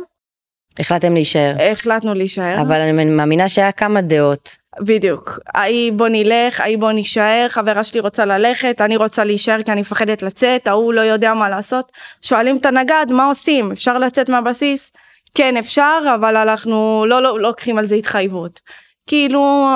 החלטתם 0.81 1.15
להישאר. 1.15 1.53
החלטנו 1.73 2.15
להישאר. 2.15 2.61
אבל 2.61 2.81
אני 2.81 3.05
מאמינה 3.05 3.49
שהיה 3.49 3.73
כמה 3.73 4.01
דעות. 4.01 4.57
בדיוק. 4.81 5.39
ההיא 5.55 5.93
בוא 5.93 6.09
נלך, 6.09 6.61
ההיא 6.61 6.79
בוא 6.79 6.93
נישאר, 6.93 7.47
חברה 7.49 7.85
שלי 7.85 8.01
רוצה 8.01 8.25
ללכת, 8.25 8.81
אני 8.81 8.97
רוצה 8.97 9.25
להישאר 9.25 9.63
כי 9.63 9.73
אני 9.73 9.81
מפחדת 9.81 10.23
לצאת, 10.23 10.67
ההוא 10.69 10.93
לא 10.93 11.01
יודע 11.01 11.35
מה 11.35 11.49
לעשות. 11.49 11.93
שואלים 12.23 12.57
את 12.57 12.67
הנגד, 12.67 13.07
מה 13.11 13.27
עושים? 13.27 13.73
אפשר 13.73 13.99
לצאת 13.99 14.29
מהבסיס? 14.29 14.93
כן, 15.35 15.57
אפשר, 15.57 16.15
אבל 16.15 16.37
אנחנו 16.37 17.05
לא, 17.09 17.23
לא, 17.23 17.39
לא 17.39 17.41
לוקחים 17.41 17.79
על 17.79 17.87
זה 17.87 17.95
התחייבות. 17.95 18.61
כאילו, 19.07 19.69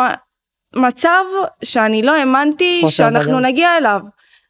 מצב 0.76 1.24
שאני 1.64 2.02
לא 2.02 2.16
האמנתי 2.16 2.82
שאנחנו. 2.88 3.40
נגיע 3.40 3.76
אליו. 3.76 4.00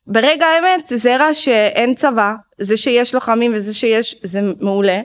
ברגע 0.07 0.47
האמת 0.47 0.87
זה 0.87 1.15
הראה 1.15 1.35
שאין 1.35 1.95
צבא, 1.95 2.35
זה 2.59 2.77
שיש 2.77 3.15
לוחמים 3.15 3.53
וזה 3.55 3.75
שיש, 3.75 4.17
זה 4.23 4.41
מעולה. 4.61 5.01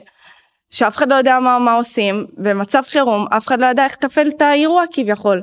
שאף 0.74 0.96
אחד 0.96 1.10
לא 1.10 1.14
יודע 1.14 1.38
מה, 1.38 1.58
מה 1.58 1.74
עושים, 1.74 2.26
במצב 2.36 2.82
חירום 2.88 3.26
אף 3.36 3.46
אחד 3.46 3.60
לא 3.60 3.66
יודע 3.66 3.84
איך 3.84 3.92
לתפעל 3.92 4.28
את 4.28 4.42
האירוע 4.42 4.84
כביכול. 4.92 5.42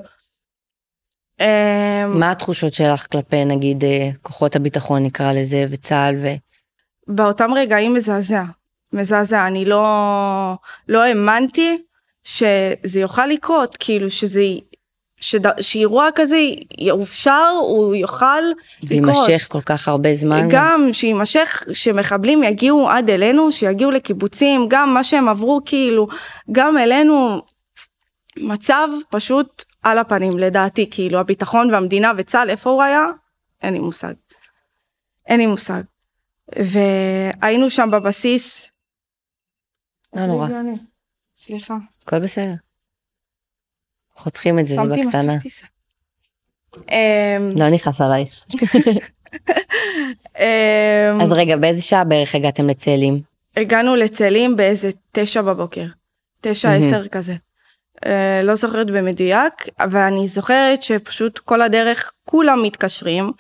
אמ, 1.39 2.19
מה 2.19 2.31
התחושות 2.31 2.73
שלך 2.73 3.07
כלפי 3.11 3.45
נגיד 3.45 3.83
אה, 3.83 4.09
כוחות 4.21 4.55
הביטחון 4.55 5.03
נקרא 5.03 5.33
לזה 5.33 5.65
וצה"ל 5.69 6.15
ו... 6.21 6.27
באותם 7.07 7.53
רגעים 7.53 7.93
מזעזע, 7.93 8.43
מזעזע, 8.93 9.47
אני 9.47 9.65
לא, 9.65 10.55
לא 10.87 11.03
האמנתי 11.03 11.77
שזה 12.23 12.99
יוכל 12.99 13.25
לקרות, 13.25 13.77
כאילו 13.79 14.09
שזה, 14.09 14.41
שד, 15.21 15.61
שאירוע 15.61 16.07
כזה 16.15 16.37
יאופשר, 16.77 17.49
הוא 17.61 17.95
יוכל 17.95 18.39
לקרות. 18.83 18.91
ויימשך 18.91 19.47
כל 19.49 19.61
כך 19.61 19.87
הרבה 19.87 20.15
זמן. 20.15 20.47
גם 20.49 20.89
שיימשך, 20.91 21.63
שמחבלים 21.73 22.43
יגיעו 22.43 22.89
עד 22.89 23.09
אלינו, 23.09 23.51
שיגיעו 23.51 23.91
לקיבוצים, 23.91 24.65
גם 24.69 24.93
מה 24.93 25.03
שהם 25.03 25.29
עברו 25.29 25.61
כאילו, 25.65 26.07
גם 26.51 26.77
אלינו, 26.77 27.41
מצב 28.37 28.87
פשוט 29.09 29.63
על 29.83 29.97
הפנים 29.97 30.31
לדעתי, 30.39 30.89
כאילו 30.91 31.19
הביטחון 31.19 31.73
והמדינה 31.73 32.11
וצה"ל, 32.17 32.49
איפה 32.49 32.69
הוא 32.69 32.83
היה? 32.83 33.05
אין 33.61 33.73
לי 33.73 33.79
מושג. 33.79 34.13
אין 35.27 35.39
לי 35.39 35.45
מושג. 35.47 35.81
והיינו 36.55 37.69
שם 37.69 37.89
בבסיס. 37.91 38.71
לא 40.13 40.25
נורא. 40.25 40.47
סליחה. 41.37 41.77
הכל 42.03 42.19
בסדר. 42.19 42.53
חותכים 44.17 44.59
את 44.59 44.67
זה, 44.67 44.75
זה 44.75 44.81
בקטנה. 44.81 45.39
טיסה. 45.39 45.65
אמ, 46.91 47.51
לא 47.55 47.69
נכנס 47.69 48.01
עלייך. 48.01 48.43
אמ, 50.39 51.21
אז 51.21 51.31
רגע, 51.31 51.57
באיזה 51.57 51.81
שעה 51.81 52.03
בערך 52.03 52.35
הגעתם 52.35 52.67
לצאלים? 52.67 53.21
הגענו 53.57 53.95
לצאלים 53.95 54.55
באיזה 54.55 54.89
תשע 55.11 55.41
בבוקר, 55.41 55.85
תשע. 56.41 56.73
עשר 56.73 57.07
כזה. 57.07 57.35
אה, 58.05 58.41
לא 58.43 58.55
זוכרת 58.55 58.91
במדויק, 58.91 59.53
אבל 59.79 59.99
אני 59.99 60.27
זוכרת 60.27 60.83
שפשוט 60.83 61.39
כל 61.39 61.61
הדרך 61.61 62.11
כולם 62.25 62.63
מתקשרים. 62.63 63.31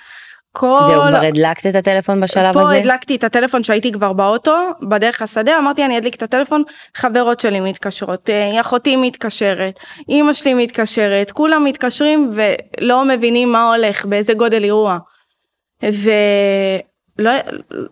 כל... 0.51 0.79
זהו, 0.87 1.01
כבר 1.01 1.25
הדלקת 1.25 1.65
את 1.65 1.75
הטלפון 1.75 2.21
בשלב 2.21 2.53
פה 2.53 2.61
הזה? 2.61 2.77
הדלקתי 2.77 3.15
את 3.15 3.23
הטלפון 3.23 3.63
שהייתי 3.63 3.91
כבר 3.91 4.13
באוטו, 4.13 4.55
בדרך 4.89 5.21
השדה, 5.21 5.57
אמרתי 5.59 5.85
אני 5.85 5.97
אדליק 5.97 6.15
את 6.15 6.23
הטלפון, 6.23 6.63
חברות 6.95 7.39
שלי 7.39 7.59
מתקשרות, 7.59 8.29
אה, 8.29 8.61
אחותי 8.61 8.95
מתקשרת, 8.95 9.79
אימא 10.09 10.33
שלי 10.33 10.53
מתקשרת, 10.53 11.31
כולם 11.31 11.63
מתקשרים 11.63 12.31
ולא 12.33 13.05
מבינים 13.05 13.51
מה 13.51 13.73
הולך, 13.73 14.05
באיזה 14.05 14.33
גודל 14.33 14.63
אירוע. 14.63 14.97
לא, 17.19 17.31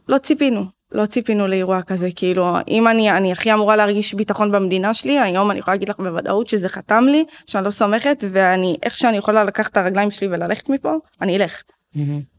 לא 0.10 0.18
ציפינו, 0.18 0.66
לא 0.92 1.06
ציפינו 1.06 1.48
לאירוע 1.48 1.82
כזה, 1.82 2.10
כאילו, 2.16 2.56
אם 2.68 2.88
אני, 2.88 3.12
אני 3.12 3.32
הכי 3.32 3.54
אמורה 3.54 3.76
להרגיש 3.76 4.14
ביטחון 4.14 4.52
במדינה 4.52 4.94
שלי, 4.94 5.20
היום 5.20 5.52
אני 5.52 5.60
יכולה 5.60 5.76
להגיד 5.76 5.90
לך 5.90 6.00
בוודאות 6.00 6.48
שזה 6.48 6.70
חתם 6.70 7.06
לי, 7.08 7.26
שאני 7.46 7.66
לא 7.66 7.70
סומכת, 7.70 8.24
ואני, 8.32 8.78
איך 8.84 8.98
שאני 8.98 9.18
יכולה 9.18 9.44
לקחת 9.44 9.72
את 9.72 9.78
הרגליים 9.78 10.12
שלי 10.12 10.28
וללכת 10.28 10.70
מפה, 10.70 10.94
אני 11.22 11.38
אלך. 11.38 11.62
Mm-hmm. 11.96 12.39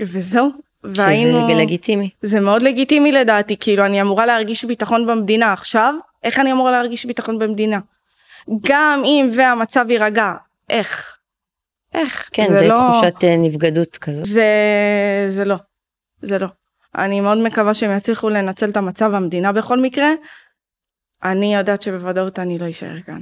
וזהו. 0.00 0.50
והיינו... 0.84 1.40
שזה 1.40 1.60
לגיטימי. 1.60 2.10
זה 2.22 2.40
מאוד 2.40 2.62
לגיטימי 2.62 3.12
לדעתי, 3.12 3.56
כאילו, 3.60 3.86
אני 3.86 4.02
אמורה 4.02 4.26
להרגיש 4.26 4.64
ביטחון 4.64 5.06
במדינה 5.06 5.52
עכשיו, 5.52 5.94
איך 6.22 6.38
אני 6.38 6.52
אמורה 6.52 6.70
להרגיש 6.70 7.04
ביטחון 7.04 7.38
במדינה? 7.38 7.80
גם 8.62 9.02
אם 9.04 9.28
והמצב 9.36 9.86
יירגע, 9.90 10.34
איך? 10.70 11.18
איך? 11.94 12.30
כן, 12.32 12.46
זה, 12.48 12.58
זה 12.58 12.68
לא... 12.68 12.88
תחושת 12.92 13.24
אה, 13.24 13.36
נבגדות 13.36 13.96
כזאת. 13.96 14.24
זה, 14.26 14.46
זה 15.28 15.44
לא, 15.44 15.56
זה 16.22 16.38
לא. 16.38 16.46
אני 16.98 17.20
מאוד 17.20 17.38
מקווה 17.38 17.74
שהם 17.74 17.96
יצליחו 17.96 18.28
לנצל 18.28 18.70
את 18.70 18.76
המצב 18.76 19.14
המדינה 19.14 19.52
בכל 19.52 19.80
מקרה. 19.80 20.08
אני 21.24 21.54
יודעת 21.54 21.82
שבוודאות 21.82 22.38
אני 22.38 22.58
לא 22.58 22.70
אשאר 22.70 23.00
כאן. 23.00 23.20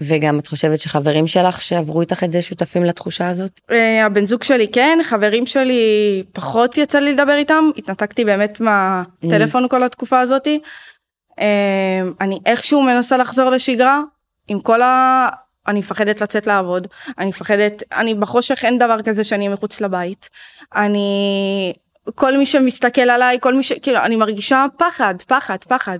וגם 0.00 0.38
את 0.38 0.46
חושבת 0.46 0.78
שחברים 0.80 1.26
שלך 1.26 1.62
שעברו 1.62 2.00
איתך 2.00 2.24
את 2.24 2.32
זה 2.32 2.42
שותפים 2.42 2.84
לתחושה 2.84 3.28
הזאת? 3.28 3.60
אה, 3.70 4.06
הבן 4.06 4.26
זוג 4.26 4.42
שלי 4.42 4.68
כן, 4.68 4.98
חברים 5.02 5.46
שלי 5.46 6.22
פחות 6.32 6.78
יצא 6.78 6.98
לי 6.98 7.12
לדבר 7.12 7.36
איתם, 7.36 7.64
התנתקתי 7.76 8.24
באמת 8.24 8.60
מהטלפון. 8.60 9.68
כל 9.68 9.82
התקופה 9.82 10.20
הזאתי. 10.20 10.60
אה, 11.40 12.00
אני 12.20 12.38
איכשהו 12.46 12.82
מנסה 12.82 13.16
לחזור 13.16 13.50
לשגרה, 13.50 14.02
עם 14.48 14.60
כל 14.60 14.82
ה... 14.82 15.28
אני 15.68 15.78
מפחדת 15.78 16.20
לצאת 16.20 16.46
לעבוד, 16.46 16.86
אני 17.18 17.28
מפחדת, 17.28 17.82
אני 17.96 18.14
בחושך 18.14 18.64
אין 18.64 18.78
דבר 18.78 19.02
כזה 19.02 19.24
שאני 19.24 19.48
מחוץ 19.48 19.80
לבית. 19.80 20.28
אני, 20.76 21.72
כל 22.14 22.36
מי 22.36 22.46
שמסתכל 22.46 23.00
עליי, 23.00 23.38
כל 23.40 23.54
מי 23.54 23.62
ש... 23.62 23.72
כאילו, 23.72 23.98
אני 23.98 24.16
מרגישה 24.16 24.66
פחד, 24.76 25.14
פחד, 25.26 25.56
פחד. 25.68 25.98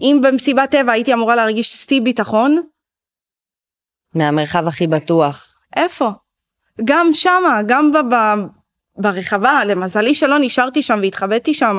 אם 0.00 0.20
במסיבת 0.22 0.70
טבע 0.70 0.92
הייתי 0.92 1.12
אמורה 1.12 1.36
להרגיש 1.36 1.68
שיא 1.68 2.00
ביטחון. 2.00 2.62
מהמרחב 4.14 4.68
הכי 4.68 4.86
בטוח. 4.86 5.54
איפה? 5.76 6.10
גם 6.84 7.08
שמה, 7.12 7.60
גם 7.66 7.92
ב... 7.92 8.14
ב... 8.14 8.34
ברחבה, 8.96 9.64
למזלי 9.64 10.14
שלא 10.14 10.36
נשארתי 10.40 10.82
שם 10.82 10.98
והתחבאתי 11.02 11.54
שם. 11.54 11.78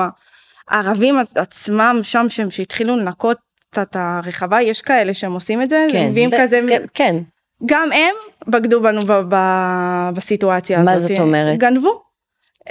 הערבים 0.70 1.16
עצמם 1.36 2.00
שם, 2.04 2.26
שהם 2.30 2.50
שהתחילו 2.50 2.96
לנקות 2.96 3.38
את 3.82 3.96
הרחבה, 3.96 4.62
יש 4.62 4.82
כאלה 4.82 5.14
שהם 5.14 5.34
עושים 5.34 5.62
את 5.62 5.70
זה, 5.70 5.88
כן, 5.92 6.10
מביאים 6.10 6.30
ב- 6.30 6.38
כזה, 6.40 6.62
כן, 6.70 6.86
כן. 6.94 7.16
גם 7.66 7.92
הם 7.92 8.16
בגדו 8.48 8.82
בנו 8.82 9.02
ב- 9.02 9.22
ב- 9.30 10.10
בסיטואציה 10.14 10.84
מה 10.84 10.92
הזאת. 10.92 11.12
מה 11.12 11.18
זאת 11.18 11.26
אומרת? 11.26 11.58
גנבו. 11.58 12.09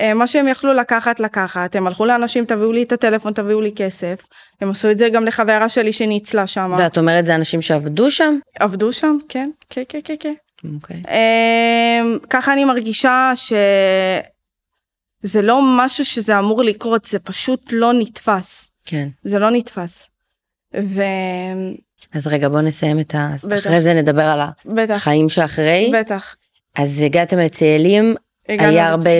אה, 0.00 0.14
מה 0.14 0.26
שהם 0.26 0.48
יכלו 0.48 0.72
לקחת 0.72 1.20
לקחת 1.20 1.76
הם 1.76 1.86
הלכו 1.86 2.06
לאנשים 2.06 2.44
תביאו 2.44 2.72
לי 2.72 2.82
את 2.82 2.92
הטלפון 2.92 3.32
תביאו 3.32 3.60
לי 3.60 3.72
כסף 3.76 4.26
הם 4.60 4.70
עשו 4.70 4.90
את 4.90 4.98
זה 4.98 5.08
גם 5.08 5.24
לחברה 5.24 5.68
שלי 5.68 5.92
שניצלה 5.92 6.46
שם. 6.46 6.74
ואת 6.78 6.98
אומרת 6.98 7.24
זה 7.24 7.34
אנשים 7.34 7.62
שעבדו 7.62 8.10
שם? 8.10 8.38
עבדו 8.58 8.92
שם 8.92 9.16
כן 9.28 9.50
כן 9.70 9.82
כן 9.88 10.00
כן 10.04 10.14
כן. 10.20 10.34
Okay. 10.64 10.68
אוקיי. 10.74 11.02
אמ, 11.08 12.18
ככה 12.30 12.52
אני 12.52 12.64
מרגישה 12.64 13.32
שזה 13.36 15.42
לא 15.42 15.60
משהו 15.78 16.04
שזה 16.04 16.38
אמור 16.38 16.62
לקרות 16.62 17.04
זה 17.04 17.18
פשוט 17.18 17.68
לא 17.72 17.92
נתפס. 17.92 18.70
כן. 18.86 19.08
זה 19.24 19.38
לא 19.38 19.50
נתפס. 19.50 20.10
ו... 20.76 21.02
אז 22.14 22.26
רגע 22.26 22.48
בוא 22.48 22.60
נסיים 22.60 23.00
את 23.00 23.14
ה... 23.14 23.34
בטח. 23.44 23.66
אחרי 23.66 23.80
זה 23.80 23.94
נדבר 23.94 24.22
על 24.22 24.40
החיים 24.90 25.28
שאחרי. 25.28 25.92
בטח. 25.94 26.36
אז 26.74 27.02
הגעתם 27.02 27.38
לצאלים, 27.38 28.14
היה 28.48 28.88
הרבה 28.88 29.10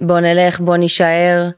בוא 0.00 0.20
נלך 0.20 0.60
בוא 0.60 0.76
נישאר. 0.76 1.48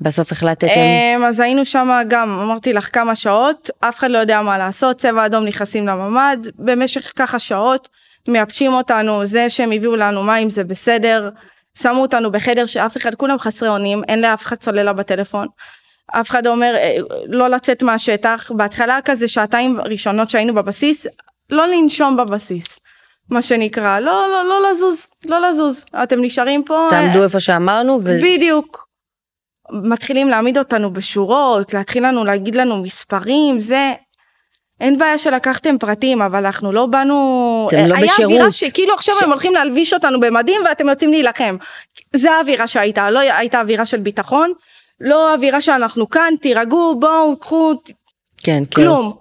בסוף 0.00 0.32
החלטתם? 0.32 0.66
אמ, 0.66 1.24
אז 1.24 1.40
היינו 1.40 1.64
שם 1.64 2.02
גם 2.08 2.40
אמרתי 2.40 2.72
לך 2.72 2.88
כמה 2.92 3.16
שעות 3.16 3.70
אף 3.80 3.98
אחד 3.98 4.10
לא 4.10 4.18
יודע 4.18 4.42
מה 4.42 4.58
לעשות 4.58 4.96
צבע 4.96 5.26
אדום 5.26 5.44
נכנסים 5.44 5.86
לממ"ד 5.86 6.38
במשך 6.58 7.12
ככה 7.16 7.38
שעות 7.38 7.88
מייבשים 8.28 8.72
אותנו 8.72 9.26
זה 9.26 9.50
שהם 9.50 9.72
הביאו 9.72 9.96
לנו 9.96 10.22
מים 10.22 10.50
זה 10.50 10.64
בסדר 10.64 11.30
שמו 11.78 12.02
אותנו 12.02 12.32
בחדר 12.32 12.66
שאף 12.66 12.96
אחד 12.96 13.14
כולם 13.14 13.38
חסרי 13.38 13.68
אונים 13.68 14.02
אין 14.08 14.20
לאף 14.22 14.42
אחד 14.46 14.56
צוללה 14.56 14.92
בטלפון 14.92 15.46
אף 16.12 16.30
אחד 16.30 16.46
אומר 16.46 16.74
אה, 16.76 16.96
לא 17.26 17.48
לצאת 17.48 17.82
מהשטח, 17.82 18.50
בהתחלה 18.56 18.98
כזה 19.04 19.28
שעתיים 19.28 19.80
ראשונות 19.80 20.30
שהיינו 20.30 20.54
בבסיס, 20.54 21.06
לא 21.50 21.66
לנשום 21.66 22.16
בבסיס, 22.16 22.80
מה 23.30 23.42
שנקרא, 23.42 24.00
לא, 24.00 24.28
לא, 24.30 24.48
לא 24.48 24.70
לזוז, 24.70 25.10
לא 25.26 25.48
לזוז, 25.48 25.84
אתם 26.02 26.22
נשארים 26.22 26.64
פה. 26.64 26.86
תעמדו 26.90 27.18
אה, 27.18 27.24
איפה 27.24 27.40
שאמרנו. 27.40 28.00
ו... 28.04 28.18
בדיוק. 28.22 28.88
מתחילים 29.70 30.28
להעמיד 30.28 30.58
אותנו 30.58 30.92
בשורות, 30.92 31.74
להתחיל 31.74 32.06
לנו 32.06 32.24
להגיד 32.24 32.54
לנו 32.54 32.82
מספרים, 32.82 33.60
זה... 33.60 33.92
אין 34.80 34.98
בעיה 34.98 35.18
שלקחתם 35.18 35.78
פרטים, 35.78 36.22
אבל 36.22 36.46
אנחנו 36.46 36.72
לא 36.72 36.86
באנו... 36.86 37.66
אתם 37.68 37.86
לא 37.86 37.94
היה 37.94 38.04
בשירות. 38.04 38.32
אווירה 38.32 38.50
שכאילו 38.50 38.94
עכשיו 38.94 39.14
ש... 39.20 39.22
הם 39.22 39.30
הולכים 39.30 39.52
להלביש 39.52 39.92
אותנו 39.92 40.20
במדים 40.20 40.60
ואתם 40.64 40.88
יוצאים 40.88 41.10
להילחם. 41.10 41.56
זה 42.12 42.32
האווירה 42.32 42.66
שהייתה, 42.66 43.10
לא 43.10 43.18
הייתה 43.18 43.60
אווירה 43.60 43.86
של 43.86 43.96
ביטחון. 43.96 44.52
לא 45.00 45.34
אווירה 45.34 45.60
שאנחנו 45.60 46.10
כאן, 46.10 46.34
תירגעו, 46.40 47.00
בואו, 47.00 47.36
קחו, 47.36 47.74
כן, 48.42 48.64
כלום. 48.64 49.12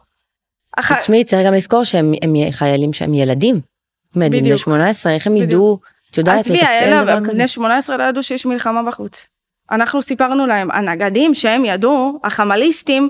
אח... 0.79 0.99
תשמעי, 0.99 1.23
צריך 1.23 1.47
גם 1.47 1.53
לזכור 1.53 1.83
שהם 1.83 2.13
הם 2.21 2.33
חיילים 2.51 2.93
שהם 2.93 3.13
ילדים. 3.13 3.70
בני 4.15 4.57
18, 4.57 5.13
איך 5.13 5.27
הם 5.27 5.37
ידעו, 5.37 5.79
את 6.11 6.17
יודעת, 6.17 6.47
לתפעל 6.47 7.03
דבר 7.03 7.19
כזה. 7.21 7.33
בני 7.33 7.47
18 7.47 7.97
לא 7.97 8.03
ידעו 8.03 8.23
שיש 8.23 8.45
מלחמה 8.45 8.83
בחוץ. 8.83 9.29
אנחנו 9.71 10.01
סיפרנו 10.01 10.47
להם, 10.47 10.71
הנגדים 10.71 11.33
שהם 11.33 11.65
ידעו, 11.65 12.19
החמליסטים, 12.23 13.09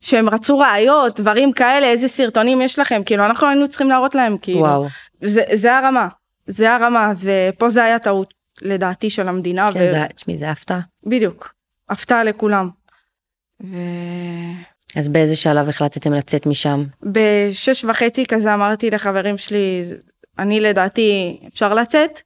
שהם 0.00 0.28
רצו 0.28 0.58
ראיות, 0.58 1.20
דברים 1.20 1.52
כאלה, 1.52 1.86
איזה 1.86 2.08
סרטונים 2.08 2.62
יש 2.62 2.78
לכם, 2.78 3.02
כאילו 3.06 3.24
אנחנו 3.24 3.48
היינו 3.48 3.68
צריכים 3.68 3.88
להראות 3.88 4.14
להם, 4.14 4.38
כאילו. 4.38 4.60
וואו. 4.60 4.86
זה, 5.24 5.42
זה 5.52 5.76
הרמה, 5.76 6.08
זה 6.46 6.74
הרמה, 6.74 7.12
ופה 7.20 7.70
זה 7.70 7.84
היה 7.84 7.98
טעות, 7.98 8.34
לדעתי, 8.62 9.10
של 9.10 9.28
המדינה. 9.28 9.72
כן, 9.72 9.80
ו... 9.80 9.90
זה, 9.90 10.06
תשמעי, 10.14 10.36
זה 10.36 10.50
הפתעה. 10.50 10.80
בדיוק. 11.06 11.54
הפתעה 11.90 12.24
לכולם. 12.24 12.68
ו... 13.64 13.76
אז 14.96 15.08
באיזה 15.08 15.36
שלב 15.36 15.68
החלטתם 15.68 16.12
לצאת 16.12 16.46
משם? 16.46 16.84
בשש 17.02 17.84
וחצי 17.84 18.26
כזה 18.26 18.54
אמרתי 18.54 18.90
לחברים 18.90 19.38
שלי, 19.38 19.84
אני 20.40 20.60
לדעתי 20.60 21.40
אפשר 21.48 21.74
לצאת, 21.74 22.20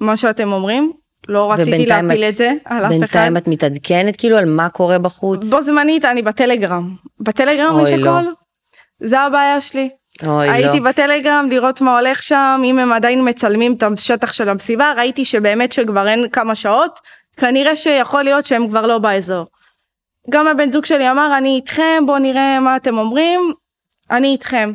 מה 0.00 0.16
שאתם 0.16 0.52
אומרים, 0.52 0.92
לא 1.28 1.52
רציתי 1.52 1.86
להפיל 1.86 2.24
את 2.24 2.36
זה 2.36 2.52
על 2.64 2.78
אף 2.78 2.90
אחד. 2.90 2.98
בינתיים 2.98 3.36
את 3.36 3.48
מתעדכנת 3.48 4.16
כאילו 4.16 4.36
על 4.36 4.44
מה 4.44 4.68
קורה 4.68 4.98
בחוץ? 4.98 5.46
בו 5.46 5.62
זמנית 5.62 6.04
אני 6.04 6.22
בטלגרם. 6.22 6.94
בטלגרם 7.20 7.80
יש 7.82 7.92
לא. 7.92 8.18
הכל. 8.18 8.30
זה 9.00 9.20
הבעיה 9.20 9.60
שלי. 9.60 9.88
אוי 10.26 10.50
הייתי 10.50 10.80
לא. 10.80 10.90
בטלגרם 10.90 11.46
לראות 11.50 11.80
מה 11.80 11.98
הולך 11.98 12.22
שם, 12.22 12.62
אם 12.64 12.78
הם 12.78 12.92
עדיין 12.92 13.28
מצלמים 13.28 13.74
את 13.74 13.82
השטח 13.82 14.32
של 14.32 14.48
המסיבה, 14.48 14.92
ראיתי 14.96 15.24
שבאמת 15.24 15.72
שכבר 15.72 16.08
אין 16.08 16.28
כמה 16.28 16.54
שעות, 16.54 16.98
כנראה 17.36 17.76
שיכול 17.76 18.22
להיות 18.22 18.44
שהם 18.44 18.68
כבר 18.68 18.86
לא 18.86 18.98
באזור. 18.98 19.46
גם 20.30 20.48
הבן 20.48 20.70
זוג 20.70 20.84
שלי 20.84 21.10
אמר 21.10 21.38
אני 21.38 21.56
איתכם 21.56 22.02
בואו 22.06 22.18
נראה 22.18 22.60
מה 22.60 22.76
אתם 22.76 22.98
אומרים 22.98 23.40
אני 24.10 24.32
איתכם. 24.32 24.72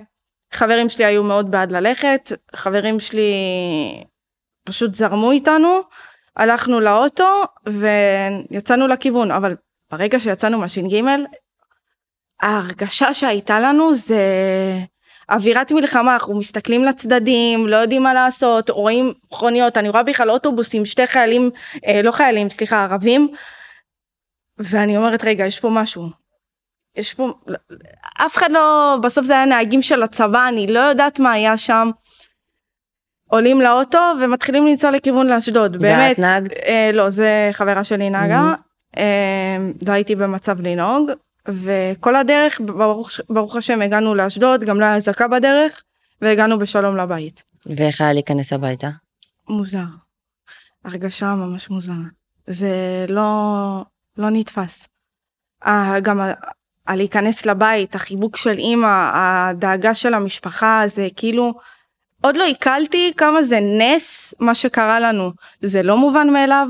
חברים 0.54 0.90
שלי 0.90 1.06
היו 1.06 1.24
מאוד 1.24 1.52
בעד 1.52 1.72
ללכת 1.72 2.32
חברים 2.56 3.00
שלי 3.00 3.34
פשוט 4.64 4.94
זרמו 4.94 5.32
איתנו 5.32 5.80
הלכנו 6.36 6.80
לאוטו 6.80 7.44
ויצאנו 8.52 8.88
לכיוון 8.88 9.32
אבל 9.32 9.56
ברגע 9.92 10.20
שיצאנו 10.20 10.58
מהש"ג 10.58 11.02
ההרגשה 12.42 13.14
שהייתה 13.14 13.60
לנו 13.60 13.94
זה 13.94 14.24
אווירת 15.32 15.72
מלחמה 15.72 16.14
אנחנו 16.14 16.40
מסתכלים 16.40 16.86
לצדדים 16.86 17.68
לא 17.68 17.76
יודעים 17.76 18.04
מה 18.04 18.14
לעשות 18.14 18.70
רואים 18.70 19.14
מכוניות 19.32 19.78
אני 19.78 19.90
רואה 19.90 20.04
בכלל 20.04 20.32
אוטובוסים 20.32 20.86
שתי 20.86 21.08
חיילים 21.08 21.50
אה, 21.88 22.02
לא 22.02 22.12
חיילים 22.12 22.50
סליחה 22.50 22.84
ערבים 22.84 23.28
ואני 24.58 24.98
אומרת 24.98 25.24
רגע 25.24 25.46
יש 25.46 25.60
פה 25.60 25.70
משהו 25.70 26.10
יש 26.98 27.14
פה 27.14 27.34
אף 28.26 28.38
אחד 28.38 28.52
לא 28.52 28.98
בסוף 29.04 29.26
זה 29.26 29.34
היה 29.34 29.46
נהגים 29.46 29.82
של 29.82 30.04
הצבא 30.04 30.48
אני 30.48 30.68
לא 30.68 30.80
יודעת 30.80 31.20
מה 31.20 31.32
היה 31.32 31.58
שם. 31.58 31.90
עולים 33.28 33.62
לאוטו 33.62 34.14
ומתחילים 34.22 34.68
לנסוע 34.68 34.92
לכיוון 34.92 35.28
לאשדוד 35.28 35.78
באמת 35.78 36.20
נהגת? 36.20 36.52
אה, 36.66 36.92
לא 36.94 37.10
זה 37.10 37.50
חברה 37.52 37.84
שלי 37.84 38.10
נהגה 38.10 38.54
mm-hmm. 38.54 39.00
אה, 39.00 39.58
לא 39.88 39.92
הייתי 39.92 40.16
במצב 40.16 40.62
לנהוג 40.62 41.12
וכל 41.48 42.16
הדרך 42.16 42.62
ברוך, 42.66 43.12
ברוך 43.30 43.56
השם 43.56 43.82
הגענו 43.82 44.16
לאשדוד 44.16 44.64
גם 44.64 44.80
לא 44.80 44.86
היה 44.86 44.96
אזעקה 44.96 45.28
בדרך 45.28 45.84
והגענו 46.22 46.60
בשלום 46.60 46.98
לבית. 46.98 47.44
ואיך 47.66 48.02
היה 48.02 48.14
להיכנס 48.14 48.54
הביתה? 48.54 48.90
מוזר. 49.50 49.86
הרגשה 50.86 51.36
ממש 51.36 51.70
מוזרה. 51.70 51.96
זה 52.48 53.06
לא 53.10 53.84
לא 54.18 54.30
נתפס. 54.30 54.88
גם 56.02 56.20
הלהיכנס 56.88 57.46
לבית 57.46 57.96
החיבוק 57.96 58.38
של 58.38 58.58
אימא 58.58 59.10
הדאגה 59.14 59.94
של 59.94 60.14
המשפחה 60.14 60.84
זה 60.86 61.08
כאילו 61.16 61.54
עוד 62.22 62.38
לא 62.38 62.44
עיכלתי 62.44 63.14
כמה 63.18 63.44
זה 63.44 63.60
נס 63.62 64.34
מה 64.40 64.56
שקרה 64.56 65.00
לנו 65.00 65.32
זה 65.62 65.84
לא 65.84 65.98
מובן 65.98 66.30
מאליו 66.30 66.68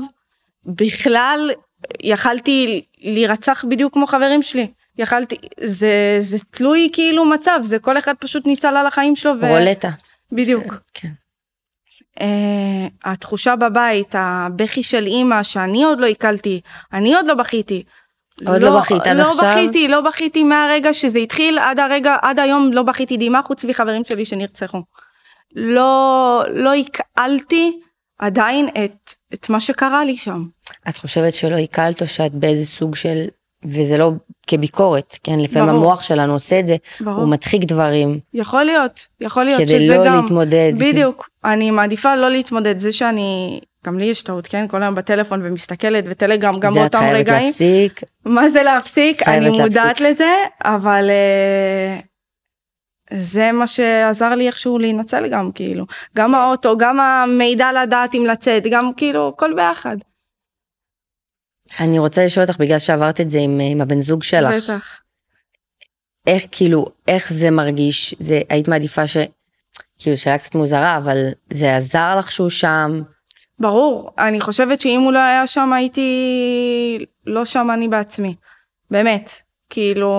בכלל 0.66 1.50
יכלתי 2.02 2.82
להירצח 2.98 3.64
בדיוק 3.68 3.92
כמו 3.92 4.06
חברים 4.06 4.42
שלי. 4.42 4.66
יכלתי, 4.98 5.36
זה, 5.60 6.16
זה 6.20 6.38
תלוי 6.50 6.90
כאילו 6.92 7.24
מצב, 7.24 7.60
זה 7.62 7.78
כל 7.78 7.98
אחד 7.98 8.14
פשוט 8.18 8.46
ניצל 8.46 8.76
על 8.76 8.86
החיים 8.86 9.16
שלו. 9.16 9.32
ו... 9.40 9.48
רולטה. 9.48 9.90
בדיוק. 10.32 10.74
כן. 10.94 11.08
Uh, 12.18 12.22
התחושה 13.04 13.56
בבית, 13.56 14.14
הבכי 14.18 14.82
של 14.82 15.06
אימא 15.06 15.42
שאני 15.42 15.84
עוד 15.84 16.00
לא 16.00 16.06
עיכלתי, 16.06 16.60
אני 16.92 17.14
עוד 17.14 17.26
לא 17.26 17.34
בכיתי. 17.34 17.82
עוד 18.46 18.62
לא 18.62 18.78
בכית 18.80 19.06
עד 19.06 19.16
לא 19.16 19.30
עכשיו? 19.30 19.44
לא 19.44 19.54
בכיתי, 19.54 19.88
לא 19.88 20.00
בכיתי 20.00 20.44
מהרגע 20.44 20.94
שזה 20.94 21.18
התחיל 21.18 21.58
עד 21.58 21.78
הרגע, 21.78 22.16
עד 22.22 22.38
היום 22.38 22.72
לא 22.72 22.82
בכיתי 22.82 23.16
דמעה 23.16 23.42
חוץ 23.42 23.64
מחברים 23.64 24.04
שלי 24.04 24.24
שנרצחו. 24.24 24.82
לא, 25.54 26.44
לא 26.52 26.72
עיכלתי 26.72 27.80
עדיין 28.18 28.68
את, 28.68 29.12
את 29.34 29.48
מה 29.48 29.60
שקרה 29.60 30.04
לי 30.04 30.16
שם. 30.16 30.44
את 30.88 30.96
חושבת 30.96 31.34
שלא 31.34 31.56
עיכלת 31.56 32.02
או 32.02 32.06
שאת 32.06 32.34
באיזה 32.34 32.66
סוג 32.66 32.94
של, 32.94 33.26
וזה 33.64 33.98
לא 33.98 34.12
כביקורת, 34.46 35.18
כן? 35.24 35.38
לפעמים 35.38 35.68
ברור. 35.68 35.80
המוח 35.80 36.02
שלנו 36.02 36.32
עושה 36.32 36.60
את 36.60 36.66
זה, 36.66 36.76
ברור. 37.00 37.20
הוא 37.20 37.28
מדחיק 37.28 37.64
דברים. 37.64 38.18
יכול 38.34 38.64
להיות, 38.64 39.06
יכול 39.20 39.44
להיות 39.44 39.60
כדי 39.60 39.80
שזה 39.80 39.98
לא 39.98 40.06
גם, 40.06 40.16
להתמודד. 40.22 40.72
בדיוק, 40.78 41.28
אני 41.44 41.70
מעדיפה 41.70 42.14
לא 42.14 42.30
להתמודד, 42.30 42.78
זה 42.78 42.92
שאני, 42.92 43.60
גם 43.86 43.98
לי 43.98 44.04
יש 44.04 44.22
טעות, 44.22 44.46
כן, 44.46 44.68
כל 44.68 44.82
היום 44.82 44.94
בטלפון 44.94 45.40
ומסתכלת 45.44 46.04
וטלגרם 46.06 46.54
גם 46.54 46.72
זה 46.72 46.86
את 46.86 46.94
באותם 46.94 46.98
חייבת 46.98 47.28
רגעים, 47.28 47.46
להפסיק. 47.46 48.00
מה 48.24 48.48
זה 48.48 48.62
להפסיק, 48.62 49.28
אני 49.28 49.50
מודעת 49.50 50.00
להפסיק. 50.00 50.00
לזה, 50.00 50.34
אבל 50.64 51.10
אה, 51.10 52.00
זה 53.18 53.52
מה 53.52 53.66
שעזר 53.66 54.34
לי 54.34 54.46
איכשהו 54.46 54.78
להינצל 54.78 55.28
גם, 55.28 55.52
כאילו, 55.52 55.84
גם 56.16 56.34
האוטו, 56.34 56.76
גם 56.78 57.00
המידע 57.00 57.82
לדעת 57.82 58.14
אם 58.14 58.26
לצאת, 58.26 58.62
גם 58.70 58.90
כאילו, 58.96 59.28
הכל 59.28 59.52
ביחד, 59.54 59.96
אני 61.80 61.98
רוצה 61.98 62.24
לשאול 62.24 62.46
אותך, 62.46 62.58
בגלל 62.58 62.78
שעברת 62.78 63.20
את 63.20 63.30
זה 63.30 63.38
עם, 63.38 63.60
עם 63.72 63.80
הבן 63.80 64.00
זוג 64.00 64.22
שלך, 64.22 64.64
בטח. 64.64 64.96
איך 66.26 66.42
כאילו, 66.50 66.86
איך 67.08 67.32
זה 67.32 67.50
מרגיש? 67.50 68.14
זה, 68.18 68.40
היית 68.48 68.68
מעדיפה 68.68 69.06
ש... 69.06 69.16
כאילו, 69.98 70.16
שאלה 70.16 70.38
קצת 70.38 70.54
מוזרה, 70.54 70.96
אבל 70.96 71.16
זה 71.52 71.76
עזר 71.76 72.16
לך 72.18 72.32
שהוא 72.32 72.50
שם? 72.50 73.02
ברור, 73.58 74.10
אני 74.18 74.40
חושבת 74.40 74.80
שאם 74.80 75.00
הוא 75.00 75.12
לא 75.12 75.18
היה 75.18 75.46
שם 75.46 75.72
הייתי 75.72 76.08
לא 77.26 77.44
שם 77.44 77.68
אני 77.74 77.88
בעצמי, 77.88 78.34
באמת, 78.90 79.30
כאילו, 79.70 80.12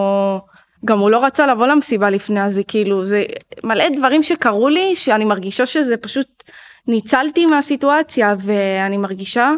גם 0.86 1.00
הוא 1.00 1.10
לא 1.10 1.26
רצה 1.26 1.48
לבוא 1.48 1.68
למסיבה 1.68 2.10
לפני 2.10 2.44
אז, 2.44 2.54
זה 2.54 2.64
כאילו, 2.64 3.06
זה 3.06 3.24
מלא 3.64 3.90
דברים 3.90 4.24
שקרו 4.24 4.70
לי 4.70 4.96
שאני 4.96 5.26
מרגישה 5.26 5.66
שזה 5.66 5.98
פשוט 5.98 6.44
ניצלתי 6.88 7.46
מהסיטואציה 7.46 8.36
ואני 8.40 8.98
מרגישה 8.98 9.52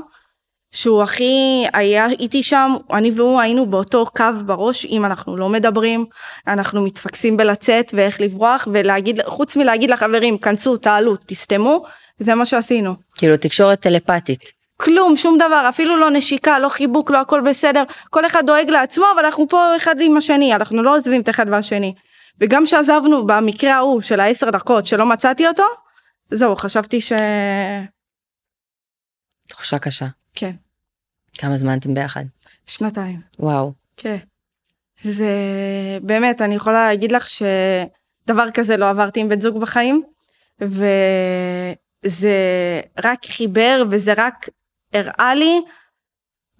שהוא 0.71 1.03
הכי 1.03 1.65
היה 1.73 2.07
איתי 2.07 2.43
שם, 2.43 2.75
אני 2.93 3.11
והוא 3.15 3.41
היינו 3.41 3.65
באותו 3.65 4.05
קו 4.05 4.25
בראש, 4.45 4.85
אם 4.85 5.05
אנחנו 5.05 5.37
לא 5.37 5.49
מדברים, 5.49 6.05
אנחנו 6.47 6.81
מתפקסים 6.81 7.37
בלצאת 7.37 7.91
ואיך 7.93 8.21
לברוח 8.21 8.67
ולהגיד, 8.73 9.21
חוץ 9.25 9.55
מלהגיד 9.55 9.89
לחברים, 9.89 10.37
כנסו, 10.37 10.77
תעלו, 10.77 11.15
תסתמו, 11.25 11.85
זה 12.19 12.35
מה 12.35 12.45
שעשינו. 12.45 12.95
כאילו, 13.17 13.37
תקשורת 13.37 13.79
טלפתית. 13.79 14.61
כלום, 14.77 15.17
שום 15.17 15.37
דבר, 15.37 15.65
אפילו 15.69 15.97
לא 15.97 16.09
נשיקה, 16.09 16.59
לא 16.59 16.69
חיבוק, 16.69 17.11
לא 17.11 17.21
הכל 17.21 17.41
בסדר, 17.41 17.83
כל 18.09 18.25
אחד 18.25 18.43
דואג 18.45 18.69
לעצמו, 18.69 19.05
אבל 19.15 19.25
אנחנו 19.25 19.47
פה 19.49 19.75
אחד 19.75 19.95
עם 20.01 20.17
השני, 20.17 20.55
אנחנו 20.55 20.83
לא 20.83 20.95
עוזבים 20.95 21.21
את 21.21 21.29
אחד 21.29 21.45
והשני. 21.51 21.93
וגם 22.39 22.65
שעזבנו 22.65 23.27
במקרה 23.27 23.75
ההוא 23.75 24.01
של 24.01 24.19
העשר 24.19 24.49
דקות 24.49 24.85
שלא 24.85 25.05
מצאתי 25.05 25.47
אותו, 25.47 25.63
זהו, 26.31 26.55
חשבתי 26.55 27.01
ש... 27.01 27.13
תחושה 29.47 29.79
קשה. 29.79 30.05
כן, 30.33 30.51
כמה 31.37 31.57
זמן 31.57 31.77
אתם 31.77 31.93
ביחד? 31.93 32.23
שנתיים, 32.67 33.21
וואו. 33.39 33.73
כן. 33.97 34.17
זה 35.03 35.29
באמת, 36.01 36.41
אני 36.41 36.55
יכולה 36.55 36.87
להגיד 36.87 37.11
לך 37.11 37.27
שדבר 37.29 38.51
כזה 38.53 38.77
לא 38.77 38.89
עברתי 38.89 39.19
עם 39.19 39.29
בן 39.29 39.41
זוג 39.41 39.59
בחיים, 39.59 40.03
וזה 40.61 42.31
רק 43.03 43.25
חיבר 43.25 43.83
וזה 43.91 44.13
רק 44.17 44.49
הראה 44.93 45.35
לי 45.35 45.61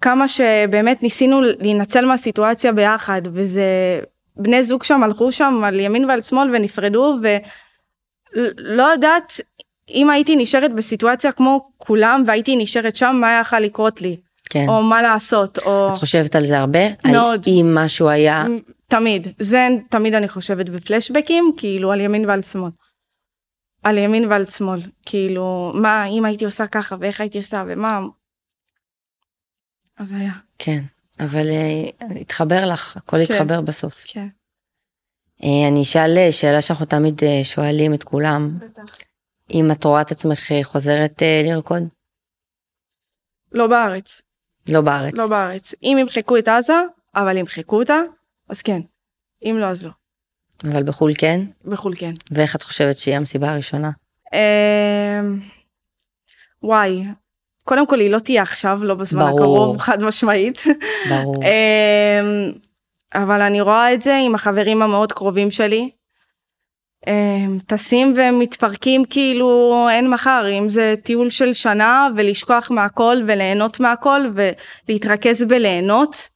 כמה 0.00 0.28
שבאמת 0.28 1.02
ניסינו 1.02 1.40
להינצל 1.42 2.06
מהסיטואציה 2.06 2.72
ביחד, 2.72 3.22
וזה 3.32 4.00
בני 4.36 4.64
זוג 4.64 4.82
שם 4.82 5.02
הלכו 5.02 5.32
שם 5.32 5.62
על 5.64 5.80
ימין 5.80 6.04
ועל 6.04 6.22
שמאל 6.22 6.50
ונפרדו, 6.54 7.16
ולא 7.22 8.82
יודעת 8.82 9.32
אם 9.92 10.10
הייתי 10.10 10.36
נשארת 10.36 10.74
בסיטואציה 10.74 11.32
כמו 11.32 11.70
כולם 11.78 12.22
והייתי 12.26 12.56
נשארת 12.56 12.96
שם, 12.96 13.16
מה 13.20 13.38
יכול 13.40 13.58
לקרות 13.58 14.02
לי, 14.02 14.16
כן. 14.50 14.68
או 14.68 14.82
מה 14.82 15.02
לעשות, 15.02 15.58
או... 15.58 15.92
את 15.92 15.96
חושבת 15.96 16.34
על 16.34 16.46
זה 16.46 16.58
הרבה? 16.58 16.78
מאוד. 17.04 17.44
על 17.46 17.52
אם 17.52 17.74
משהו 17.74 18.08
היה... 18.08 18.44
תמיד, 18.88 19.28
זה 19.38 19.68
תמיד 19.90 20.14
אני 20.14 20.28
חושבת 20.28 20.70
בפלשבקים, 20.70 21.52
כאילו 21.56 21.92
על 21.92 22.00
ימין 22.00 22.28
ועל 22.28 22.42
שמאל. 22.42 22.70
על 23.82 23.98
ימין 23.98 24.24
ועל 24.30 24.46
שמאל, 24.46 24.80
כאילו, 25.06 25.72
מה, 25.74 26.06
אם 26.06 26.24
הייתי 26.24 26.44
עושה 26.44 26.66
ככה, 26.66 26.96
ואיך 27.00 27.20
הייתי 27.20 27.38
עושה, 27.38 27.64
ומה... 27.66 28.00
אז 29.98 30.12
היה, 30.12 30.32
כן. 30.58 30.82
אבל 31.20 31.48
אה, 31.48 32.16
התחבר 32.20 32.64
לך, 32.66 32.96
הכל 32.96 33.16
כן. 33.26 33.34
התחבר 33.34 33.60
בסוף. 33.60 34.04
כן. 34.08 34.28
אה, 35.44 35.68
אני 35.68 35.82
אשאל 35.82 36.18
אה, 36.18 36.32
שאלה 36.32 36.62
שאנחנו 36.62 36.86
תמיד 36.86 37.24
אה, 37.24 37.40
שואלים 37.44 37.94
את 37.94 38.02
כולם, 38.02 38.58
בטח. 38.58 38.96
אם 39.52 39.70
את 39.72 39.84
רואה 39.84 40.00
את 40.00 40.10
עצמך 40.10 40.52
אה, 40.52 40.64
חוזרת 40.64 41.22
אה, 41.22 41.42
לרקוד? 41.44 41.82
לא 43.52 43.66
בארץ, 43.66 44.22
לא 44.68 44.80
בארץ. 44.80 45.14
לא 45.14 45.26
בארץ. 45.26 45.74
אם 45.82 45.96
ימחקו 46.00 46.38
את 46.38 46.48
עזה, 46.48 46.82
אבל 47.14 47.36
ימחקו 47.36 47.80
אותה, 47.80 47.98
אז 48.48 48.62
כן. 48.62 48.80
אם 49.44 49.56
לא, 49.60 49.66
אז 49.66 49.86
לא. 49.86 49.90
אבל 50.64 50.82
בחו"ל 50.82 51.12
כן? 51.18 51.40
בחו"ל 51.64 51.94
כן. 51.96 52.12
ואיך 52.30 52.56
את 52.56 52.62
חושבת 52.62 52.98
שהיא 52.98 53.16
המסיבה 53.16 53.52
הראשונה? 53.52 53.90
אמ, 54.32 55.40
וואי, 56.62 57.04
קודם 57.64 57.86
כל 57.86 58.00
היא 58.00 58.10
לא 58.10 58.18
תהיה 58.18 58.42
עכשיו, 58.42 58.80
לא 58.82 58.94
בזמן 58.94 59.20
ברור. 59.20 59.40
הקרוב, 59.40 59.78
חד 59.78 60.02
משמעית. 60.02 60.62
ברור. 61.08 61.36
אמ, 61.44 62.52
אבל 63.14 63.40
אני 63.40 63.60
רואה 63.60 63.94
את 63.94 64.02
זה 64.02 64.16
עם 64.26 64.34
החברים 64.34 64.82
המאוד 64.82 65.12
קרובים 65.12 65.50
שלי. 65.50 65.90
אמ, 67.06 67.58
טסים 67.66 68.14
ומתפרקים 68.16 69.04
כאילו 69.04 69.88
אין 69.90 70.10
מחר, 70.10 70.46
אם 70.58 70.68
זה 70.68 70.94
טיול 71.02 71.30
של 71.30 71.52
שנה 71.52 72.08
ולשכוח 72.16 72.70
מהכל 72.70 73.16
וליהנות 73.26 73.80
מהכל 73.80 74.20
ולהתרכז 74.34 75.44
בליהנות 75.44 76.28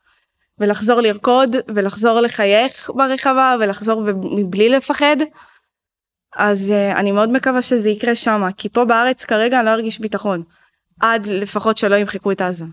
ולחזור 0.59 1.01
לרקוד 1.01 1.57
ולחזור 1.69 2.21
לחייך 2.21 2.91
ברחבה 2.95 3.57
ולחזור 3.61 4.03
מבלי 4.15 4.69
לפחד. 4.69 5.17
אז 6.37 6.73
uh, 6.73 6.99
אני 6.99 7.13
מאוד 7.13 7.33
מקווה 7.33 7.63
שזה 7.63 7.89
יקרה 7.89 8.15
שמה, 8.15 8.53
כי 8.53 8.69
פה 8.69 8.85
בארץ 8.85 9.25
כרגע 9.25 9.59
אני 9.59 9.67
לא 9.67 9.71
ארגיש 9.71 10.01
ביטחון. 10.01 10.43
עד 11.01 11.27
לפחות 11.27 11.79
שלא 11.79 11.97
ימחקו 11.97 12.33
את 12.33 12.41
עזה. 12.41 12.65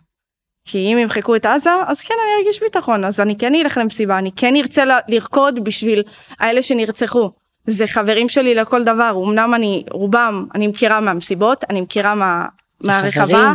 כי 0.65 0.77
אם 0.77 0.97
ימחקו 0.97 1.35
את 1.35 1.45
עזה, 1.45 1.69
אז 1.87 2.01
כן 2.01 2.13
אני 2.23 2.43
ארגיש 2.43 2.63
ביטחון, 2.63 3.05
אז 3.05 3.19
אני 3.19 3.37
כן 3.37 3.55
אלך 3.55 3.77
למסיבה, 3.77 4.17
אני 4.17 4.31
כן 4.35 4.55
ארצה 4.55 4.83
לרקוד 5.07 5.63
בשביל 5.63 6.03
האלה 6.39 6.63
שנרצחו. 6.63 7.31
זה 7.67 7.87
חברים 7.87 8.29
שלי 8.29 8.55
לכל 8.55 8.83
דבר, 8.83 9.21
אמנם 9.25 9.53
אני, 9.53 9.83
רובם, 9.91 10.45
אני 10.55 10.67
מכירה 10.67 10.99
מהמסיבות, 10.99 11.63
אני 11.69 11.81
מכירה 11.81 12.15
מה, 12.15 12.45
מהרחבה. 12.81 13.53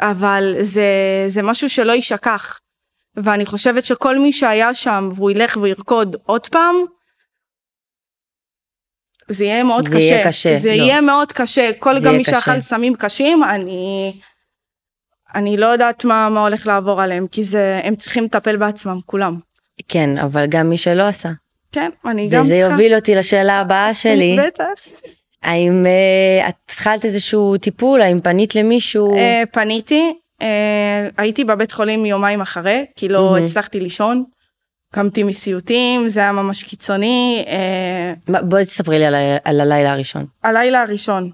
אבל 0.00 0.54
זה, 0.60 0.84
זה 1.28 1.42
משהו 1.42 1.70
שלא 1.70 1.92
יישכח. 1.92 2.58
ואני 3.16 3.46
חושבת 3.46 3.84
שכל 3.84 4.18
מי 4.18 4.32
שהיה 4.32 4.74
שם 4.74 5.08
והוא 5.14 5.30
ילך 5.30 5.58
וירקוד 5.62 6.16
עוד 6.26 6.46
פעם, 6.46 6.76
זה 9.28 9.44
יהיה 9.44 9.64
מאוד 9.64 9.88
זה 9.88 9.96
קשה. 9.96 10.04
יהיה 10.04 10.26
קשה, 10.26 10.56
זה 10.56 10.68
לא. 10.68 10.74
יהיה 10.74 11.00
מאוד 11.00 11.32
קשה. 11.32 11.70
כל 11.78 11.94
גם 12.04 12.16
מי. 12.16 12.24
שאכל 12.24 12.60
סמים 12.60 12.94
קשים, 12.94 13.44
אני... 13.44 14.12
אני 15.34 15.56
לא 15.56 15.66
יודעת 15.66 16.04
מה, 16.04 16.28
מה 16.30 16.40
הולך 16.40 16.66
לעבור 16.66 17.02
עליהם, 17.02 17.26
כי 17.26 17.44
זה, 17.44 17.80
הם 17.84 17.96
צריכים 17.96 18.24
לטפל 18.24 18.56
בעצמם, 18.56 18.98
כולם. 19.06 19.38
כן, 19.88 20.18
אבל 20.18 20.46
גם 20.46 20.68
מי 20.70 20.76
שלא 20.76 21.02
עשה. 21.02 21.30
כן, 21.72 21.90
אני 22.06 22.28
גם 22.28 22.40
וזה 22.40 22.54
צריכה... 22.54 22.70
יוביל 22.72 22.94
אותי 22.94 23.14
לשאלה 23.14 23.60
הבאה 23.60 23.94
שלי. 23.94 24.36
בטח. 24.46 24.64
האם 25.42 25.86
אה, 25.86 26.48
את 26.48 26.54
התחלת 26.64 27.04
איזשהו 27.04 27.56
טיפול? 27.56 28.02
האם 28.02 28.20
פנית 28.20 28.54
למישהו? 28.54 29.16
אה, 29.16 29.42
פניתי, 29.52 30.12
אה, 30.42 31.08
הייתי 31.18 31.44
בבית 31.44 31.72
חולים 31.72 32.06
יומיים 32.06 32.40
אחרי, 32.40 32.84
כי 32.96 33.08
לא 33.08 33.24
מהמם. 33.32 33.44
הצלחתי 33.44 33.80
לישון. 33.80 34.24
קמתי 34.94 35.22
מסיוטים, 35.22 36.08
זה 36.08 36.20
היה 36.20 36.32
ממש 36.32 36.62
קיצוני. 36.62 37.44
מה- 38.28 38.42
בואי 38.42 38.64
תספרי 38.64 38.98
לי 38.98 39.04
על 39.04 39.14
על 39.44 39.60
הלילה 39.60 39.92
הראשון. 39.92 40.26
הלילה 40.44 40.82
הראשון. 40.82 41.30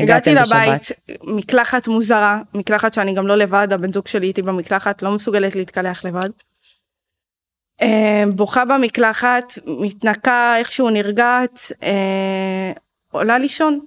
הגעתי 0.00 0.34
בשבת. 0.34 0.56
לבית, 0.56 0.90
מקלחת 1.24 1.88
מוזרה, 1.88 2.40
מקלחת 2.54 2.94
שאני 2.94 3.14
גם 3.14 3.26
לא 3.26 3.36
לבד, 3.36 3.68
הבן 3.70 3.92
זוג 3.92 4.06
שלי 4.06 4.26
איתי 4.26 4.42
במקלחת, 4.42 5.02
לא 5.02 5.10
מסוגלת 5.10 5.56
להתקלח 5.56 6.04
לבד. 6.04 6.28
אה, 7.82 8.24
בוכה 8.34 8.64
במקלחת, 8.64 9.52
מתנקה, 9.66 10.56
איכשהו 10.58 10.90
נרגעת, 10.90 11.60
אה, 11.82 12.72
עולה 13.10 13.38
לישון. 13.38 13.80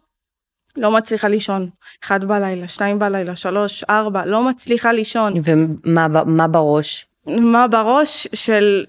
לא 0.75 0.91
מצליחה 0.91 1.27
לישון. 1.27 1.69
אחד 2.03 2.23
בלילה, 2.23 2.67
שתיים 2.67 2.99
בלילה, 2.99 3.35
שלוש, 3.35 3.83
ארבע, 3.83 4.25
לא 4.25 4.43
מצליחה 4.43 4.91
לישון. 4.91 5.33
ומה 5.43 6.07
מה 6.25 6.47
בראש? 6.47 7.05
מה 7.27 7.67
בראש 7.67 8.27
של... 8.33 8.85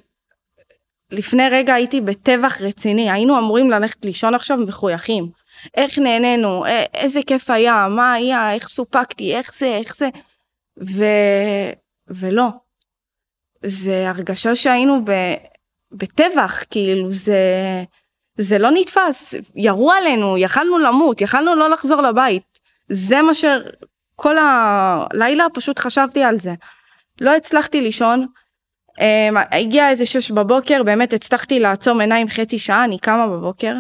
לפני 1.11 1.49
רגע 1.51 1.75
הייתי 1.75 2.01
בטבח 2.01 2.61
רציני, 2.61 3.11
היינו 3.11 3.39
אמורים 3.39 3.71
ללכת 3.71 4.05
לישון 4.05 4.35
עכשיו 4.35 4.59
מחויכים. 4.59 5.31
איך 5.75 5.99
נהנינו, 5.99 6.65
איזה 6.95 7.21
כיף 7.27 7.51
היה, 7.51 7.87
מה 7.91 8.13
היה, 8.13 8.53
איך 8.53 8.69
סופקתי, 8.69 9.37
איך 9.37 9.55
זה, 9.55 9.67
איך 9.67 9.97
זה. 9.97 10.09
ו... 10.83 11.05
ולא. 12.09 12.49
זה 13.63 14.09
הרגשה 14.09 14.55
שהיינו 14.55 15.05
ב... 15.05 15.13
בטבח, 15.93 16.63
כאילו 16.71 17.13
זה... 17.13 17.43
זה 18.41 18.59
לא 18.59 18.71
נתפס, 18.71 19.35
ירו 19.57 19.93
עלינו, 19.93 20.39
יכלנו 20.39 20.79
למות, 20.79 21.21
יכלנו 21.21 21.55
לא 21.55 21.71
לחזור 21.71 22.03
לבית. 22.03 22.59
זה 22.89 23.23
מה 23.23 23.35
ש... 23.35 23.45
כל 24.17 24.37
הלילה 24.39 25.47
פשוט 25.55 25.79
חשבתי 25.79 26.23
על 26.23 26.39
זה. 26.39 26.55
לא 27.21 27.37
הצלחתי 27.37 27.81
לישון, 27.81 28.27
um, 28.91 29.39
הגיע 29.51 29.91
איזה 29.91 30.07
שש 30.07 30.31
בבוקר, 30.31 30.83
באמת 30.83 31.13
הצלחתי 31.13 31.61
לעצום 31.61 32.01
עיניים 32.01 32.29
חצי 32.29 32.59
שעה, 32.59 32.85
אני 32.85 32.99
קמה 32.99 33.27
בבוקר, 33.27 33.75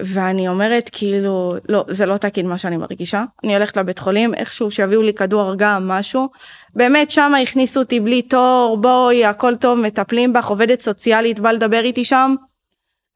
ואני 0.00 0.48
אומרת 0.48 0.90
כאילו, 0.92 1.52
לא, 1.68 1.84
זה 1.88 2.06
לא 2.06 2.16
תקין 2.16 2.48
מה 2.48 2.58
שאני 2.58 2.76
מרגישה, 2.76 3.24
אני 3.44 3.54
הולכת 3.54 3.76
לבית 3.76 3.98
חולים, 3.98 4.34
איכשהו 4.34 4.70
שיביאו 4.70 5.02
לי 5.02 5.14
כדור 5.14 5.40
הרגעה, 5.40 5.78
משהו, 5.80 6.28
באמת 6.74 7.10
שמה 7.10 7.38
הכניסו 7.38 7.80
אותי 7.80 8.00
בלי 8.00 8.22
תור, 8.22 8.78
בואי, 8.80 9.24
הכל 9.24 9.56
טוב, 9.56 9.78
מטפלים 9.78 10.32
בך, 10.32 10.46
עובדת 10.46 10.80
סוציאלית, 10.80 11.40
בא 11.40 11.52
לדבר 11.52 11.84
איתי 11.84 12.04
שם. 12.04 12.34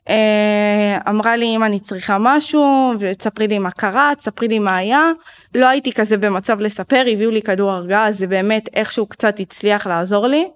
אה, 0.09 0.99
אמרה 1.09 1.37
לי 1.37 1.57
אם 1.57 1.65
אני 1.65 1.81
צריכה 1.81 2.17
משהו 2.21 2.93
ותספרי 2.99 3.49
לי 3.49 3.59
מה 3.59 3.71
קרה 3.71 4.13
תספרי 4.19 4.49
לי 4.49 4.59
מה 4.59 4.77
היה. 4.77 5.11
לא 5.55 5.67
הייתי 5.67 5.93
כזה 5.93 6.17
במצב 6.17 6.61
לספר 6.61 7.05
הביאו 7.13 7.31
לי 7.31 7.43
כדור 7.43 7.71
הרגעה 7.71 8.13
זה 8.13 8.27
באמת 8.27 8.69
איכשהו 8.75 9.07
קצת 9.07 9.41
הצליח 9.41 9.87
לעזור 9.87 10.27
לי. 10.27 10.51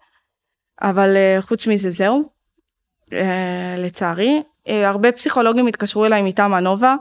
אבל 0.83 1.17
אה, 1.17 1.39
חוץ 1.41 1.67
מזה 1.67 1.91
זהו. 1.91 2.29
אה, 3.13 3.75
לצערי 3.79 4.43
הרבה 4.67 5.13
פסיכולוגים 5.13 5.67
התקשרו 5.67 6.05
אליי 6.05 6.23
מטעם 6.23 6.55
הנובה 6.55 6.95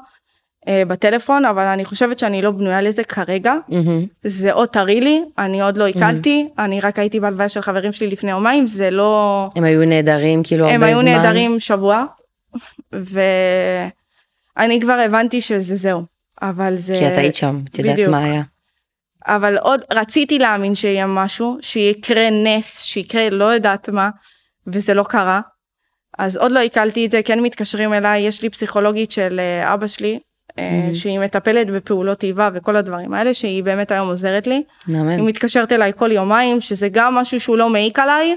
בטלפון 0.69 1.45
אבל 1.45 1.63
אני 1.63 1.85
חושבת 1.85 2.19
שאני 2.19 2.41
לא 2.41 2.51
בנויה 2.51 2.81
לזה 2.81 3.03
כרגע. 3.03 3.53
זה 4.23 4.53
עוד 4.53 4.69
טרי 4.69 5.01
לי 5.01 5.21
אני 5.37 5.61
עוד 5.61 5.77
לא 5.77 5.85
עיכלתי 5.85 6.47
אני 6.59 6.81
רק 6.81 6.99
הייתי 6.99 7.19
בהלוויה 7.19 7.49
של 7.49 7.61
חברים 7.61 7.91
שלי 7.91 8.07
לפני 8.07 8.31
יומיים 8.31 8.67
זה 8.67 8.91
לא 8.91 9.49
הם 9.55 9.63
היו 9.63 9.85
נהדרים 9.85 10.43
כאילו 10.43 10.63
הרבה 10.65 10.75
הם 10.75 10.81
זמן? 10.81 10.87
היו 10.89 11.01
נהדרים 11.01 11.59
שבוע, 11.59 12.05
ואני 12.91 14.81
כבר 14.81 14.93
הבנתי 14.93 15.41
שזה 15.41 15.75
זהו, 15.75 16.03
אבל 16.41 16.75
זה... 16.75 16.93
כי 16.93 17.07
את 17.07 17.17
היית 17.17 17.35
שם, 17.35 17.61
את 17.69 17.79
יודעת. 17.79 17.99
מה 17.99 18.23
היה. 18.23 18.41
אבל 19.27 19.57
עוד 19.57 19.81
רציתי 19.93 20.39
להאמין 20.39 20.75
שיהיה 20.75 21.07
משהו, 21.07 21.57
שיקרה 21.61 22.29
נס, 22.29 22.83
שיקרה 22.83 23.29
לא 23.29 23.45
יודעת 23.45 23.89
מה, 23.89 24.09
וזה 24.67 24.93
לא 24.93 25.03
קרה. 25.03 25.41
אז 26.19 26.37
עוד 26.37 26.51
לא 26.51 26.59
עיכלתי 26.59 27.05
את 27.05 27.11
זה, 27.11 27.21
כן 27.23 27.39
מתקשרים 27.39 27.93
אליי, 27.93 28.21
יש 28.21 28.41
לי 28.41 28.49
פסיכולוגית 28.49 29.11
של 29.11 29.39
אה, 29.39 29.73
אבא 29.73 29.87
שלי, 29.87 30.19
Mhm. 30.51 30.93
שהיא 30.93 31.19
מטפלת 31.19 31.67
בפעולות 31.69 32.23
איבה 32.23 32.49
וכל 32.53 32.75
הדברים 32.75 33.13
האלה, 33.13 33.33
שהיא 33.33 33.63
באמת 33.63 33.91
היום 33.91 34.07
עוזרת 34.07 34.47
לי. 34.47 34.53
היא 34.55 34.63
מהמם. 34.97 35.25
מתקשרת 35.25 35.71
אליי 35.71 35.91
כל 35.95 36.11
יומיים, 36.11 36.61
שזה 36.61 36.87
גם 36.91 37.15
משהו 37.15 37.39
שהוא 37.39 37.57
לא 37.57 37.69
מעיק 37.69 37.99
עליי, 37.99 38.35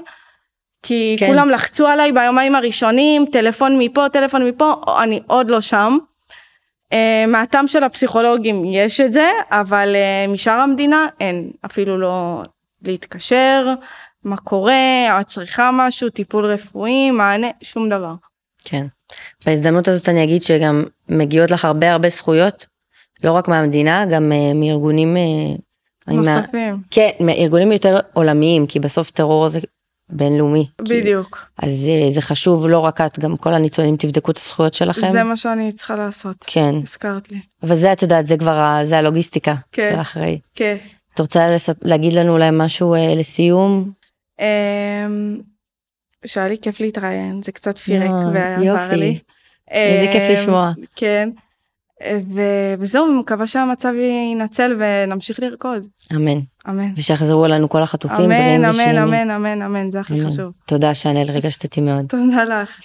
כי. 0.82 1.16
כן. 1.18 1.26
כולם 1.26 1.50
לחצו 1.50 1.86
עליי 1.86 2.12
ביומיים 2.12 2.54
הראשונים, 2.54 3.26
טלפון 3.32 3.78
מפה, 3.78 4.08
טלפון 4.08 4.48
מפה, 4.48 4.74
אני 5.02 5.20
עוד 5.26 5.50
לא 5.50 5.60
שם. 5.60 5.96
Uh, 6.92 6.96
מהטעם 7.28 7.68
של 7.68 7.84
הפסיכולוגים 7.84 8.62
יש 8.64 9.00
את 9.00 9.12
זה, 9.12 9.30
אבל 9.50 9.96
uh, 10.26 10.30
משאר 10.30 10.52
המדינה 10.60 11.06
אין, 11.20 11.50
אפילו 11.64 11.98
לא 11.98 12.42
להתקשר, 12.84 13.74
מה 14.26 14.36
קורה, 14.36 14.74
את 15.20 15.26
צריכה 15.26 15.70
משהו, 15.72 16.10
טיפול 16.10 16.46
רפואי, 16.46 17.10
מענה, 17.10 17.46
שום 17.62 17.88
דבר. 17.88 18.14
כן. 18.64 18.86
בהזדמנות 19.46 19.88
הזאת 19.88 20.08
אני 20.08 20.24
אגיד 20.24 20.42
שגם 20.42 20.84
מגיעות 21.08 21.50
לך 21.50 21.64
הרבה 21.64 21.92
הרבה 21.92 22.08
זכויות, 22.08 22.66
לא 23.24 23.32
רק 23.32 23.48
מהמדינה, 23.48 24.06
גם 24.06 24.32
אה, 24.32 24.52
מארגונים... 24.54 25.16
אה, 25.16 25.22
אני 26.08 26.16
מה- 26.16 26.40
נוספים, 26.40 26.76
כן, 26.90 27.10
מארגונים 27.20 27.72
יותר 27.72 27.98
עולמיים, 28.12 28.66
כי 28.66 28.80
בסוף 28.80 29.10
טרור 29.10 29.48
זה 29.48 29.58
בינלאומי. 30.08 30.66
כאילו. 30.84 31.00
בדיוק. 31.00 31.46
אז 31.58 31.86
אה, 31.88 32.10
זה 32.10 32.20
חשוב, 32.20 32.66
לא 32.66 32.78
רק 32.78 33.00
את, 33.00 33.18
גם 33.18 33.36
כל 33.36 33.54
הניצולים 33.54 33.96
תבדקו 33.96 34.30
את 34.30 34.36
הזכויות 34.36 34.74
שלכם. 34.74 35.12
זה 35.12 35.22
מה 35.22 35.36
שאני 35.36 35.72
צריכה 35.72 35.96
לעשות, 35.96 36.36
כן, 36.46 36.74
הזכרת 36.82 37.32
לי. 37.32 37.38
אבל 37.62 37.74
זה 37.76 37.92
את 37.92 38.02
יודעת, 38.02 38.26
זה 38.26 38.36
כבר, 38.36 38.50
ה- 38.58 38.80
זה 38.84 38.98
הלוגיסטיקה 38.98 39.54
כן. 39.72 39.90
של 39.94 40.00
אחראי. 40.00 40.38
כן. 40.54 40.76
את 41.14 41.20
רוצה 41.20 41.50
לספ... 41.54 41.76
להגיד 41.82 42.12
לנו 42.12 42.32
אולי 42.32 42.48
משהו 42.52 42.94
אה, 42.94 43.14
לסיום? 43.14 43.90
אמ, 44.40 45.40
שהיה 46.26 46.48
לי 46.48 46.56
כיף 46.62 46.80
להתראיין, 46.80 47.42
זה 47.42 47.52
קצת 47.52 47.78
פירק 47.78 48.10
ועזר. 48.32 48.94
לי. 48.94 49.18
איזה 49.70 50.12
כיף 50.12 50.22
אמ, 50.22 50.32
לשמוע. 50.32 50.72
כן. 50.96 51.28
ו- 52.34 52.74
וזהו, 52.78 53.14
מקווה 53.20 53.46
שהמצב 53.46 53.92
ינצל 54.32 54.76
ונמשיך 54.78 55.40
לרקוד. 55.40 55.86
אמן. 56.14 56.40
אמן. 56.68 56.92
ושיחזרו 56.96 57.44
אלינו 57.46 57.68
כל 57.68 57.82
החטופים 57.82 58.24
אמן, 58.24 58.28
בריאים 58.28 58.64
אמן, 58.64 58.70
ושלמים. 58.70 58.98
אמן, 59.14 59.30
אמן, 59.30 59.62
אמן, 59.62 59.90
זה 59.90 60.00
הכי 60.00 60.14
אמן. 60.20 60.30
חשוב. 60.30 60.52
תודה 60.66 60.94
שאנל, 60.94 61.30
ריגשת 61.30 61.64
אותי 61.64 61.80
מאוד. 61.80 62.06
תודה 62.08 62.44
לך. 62.44 62.80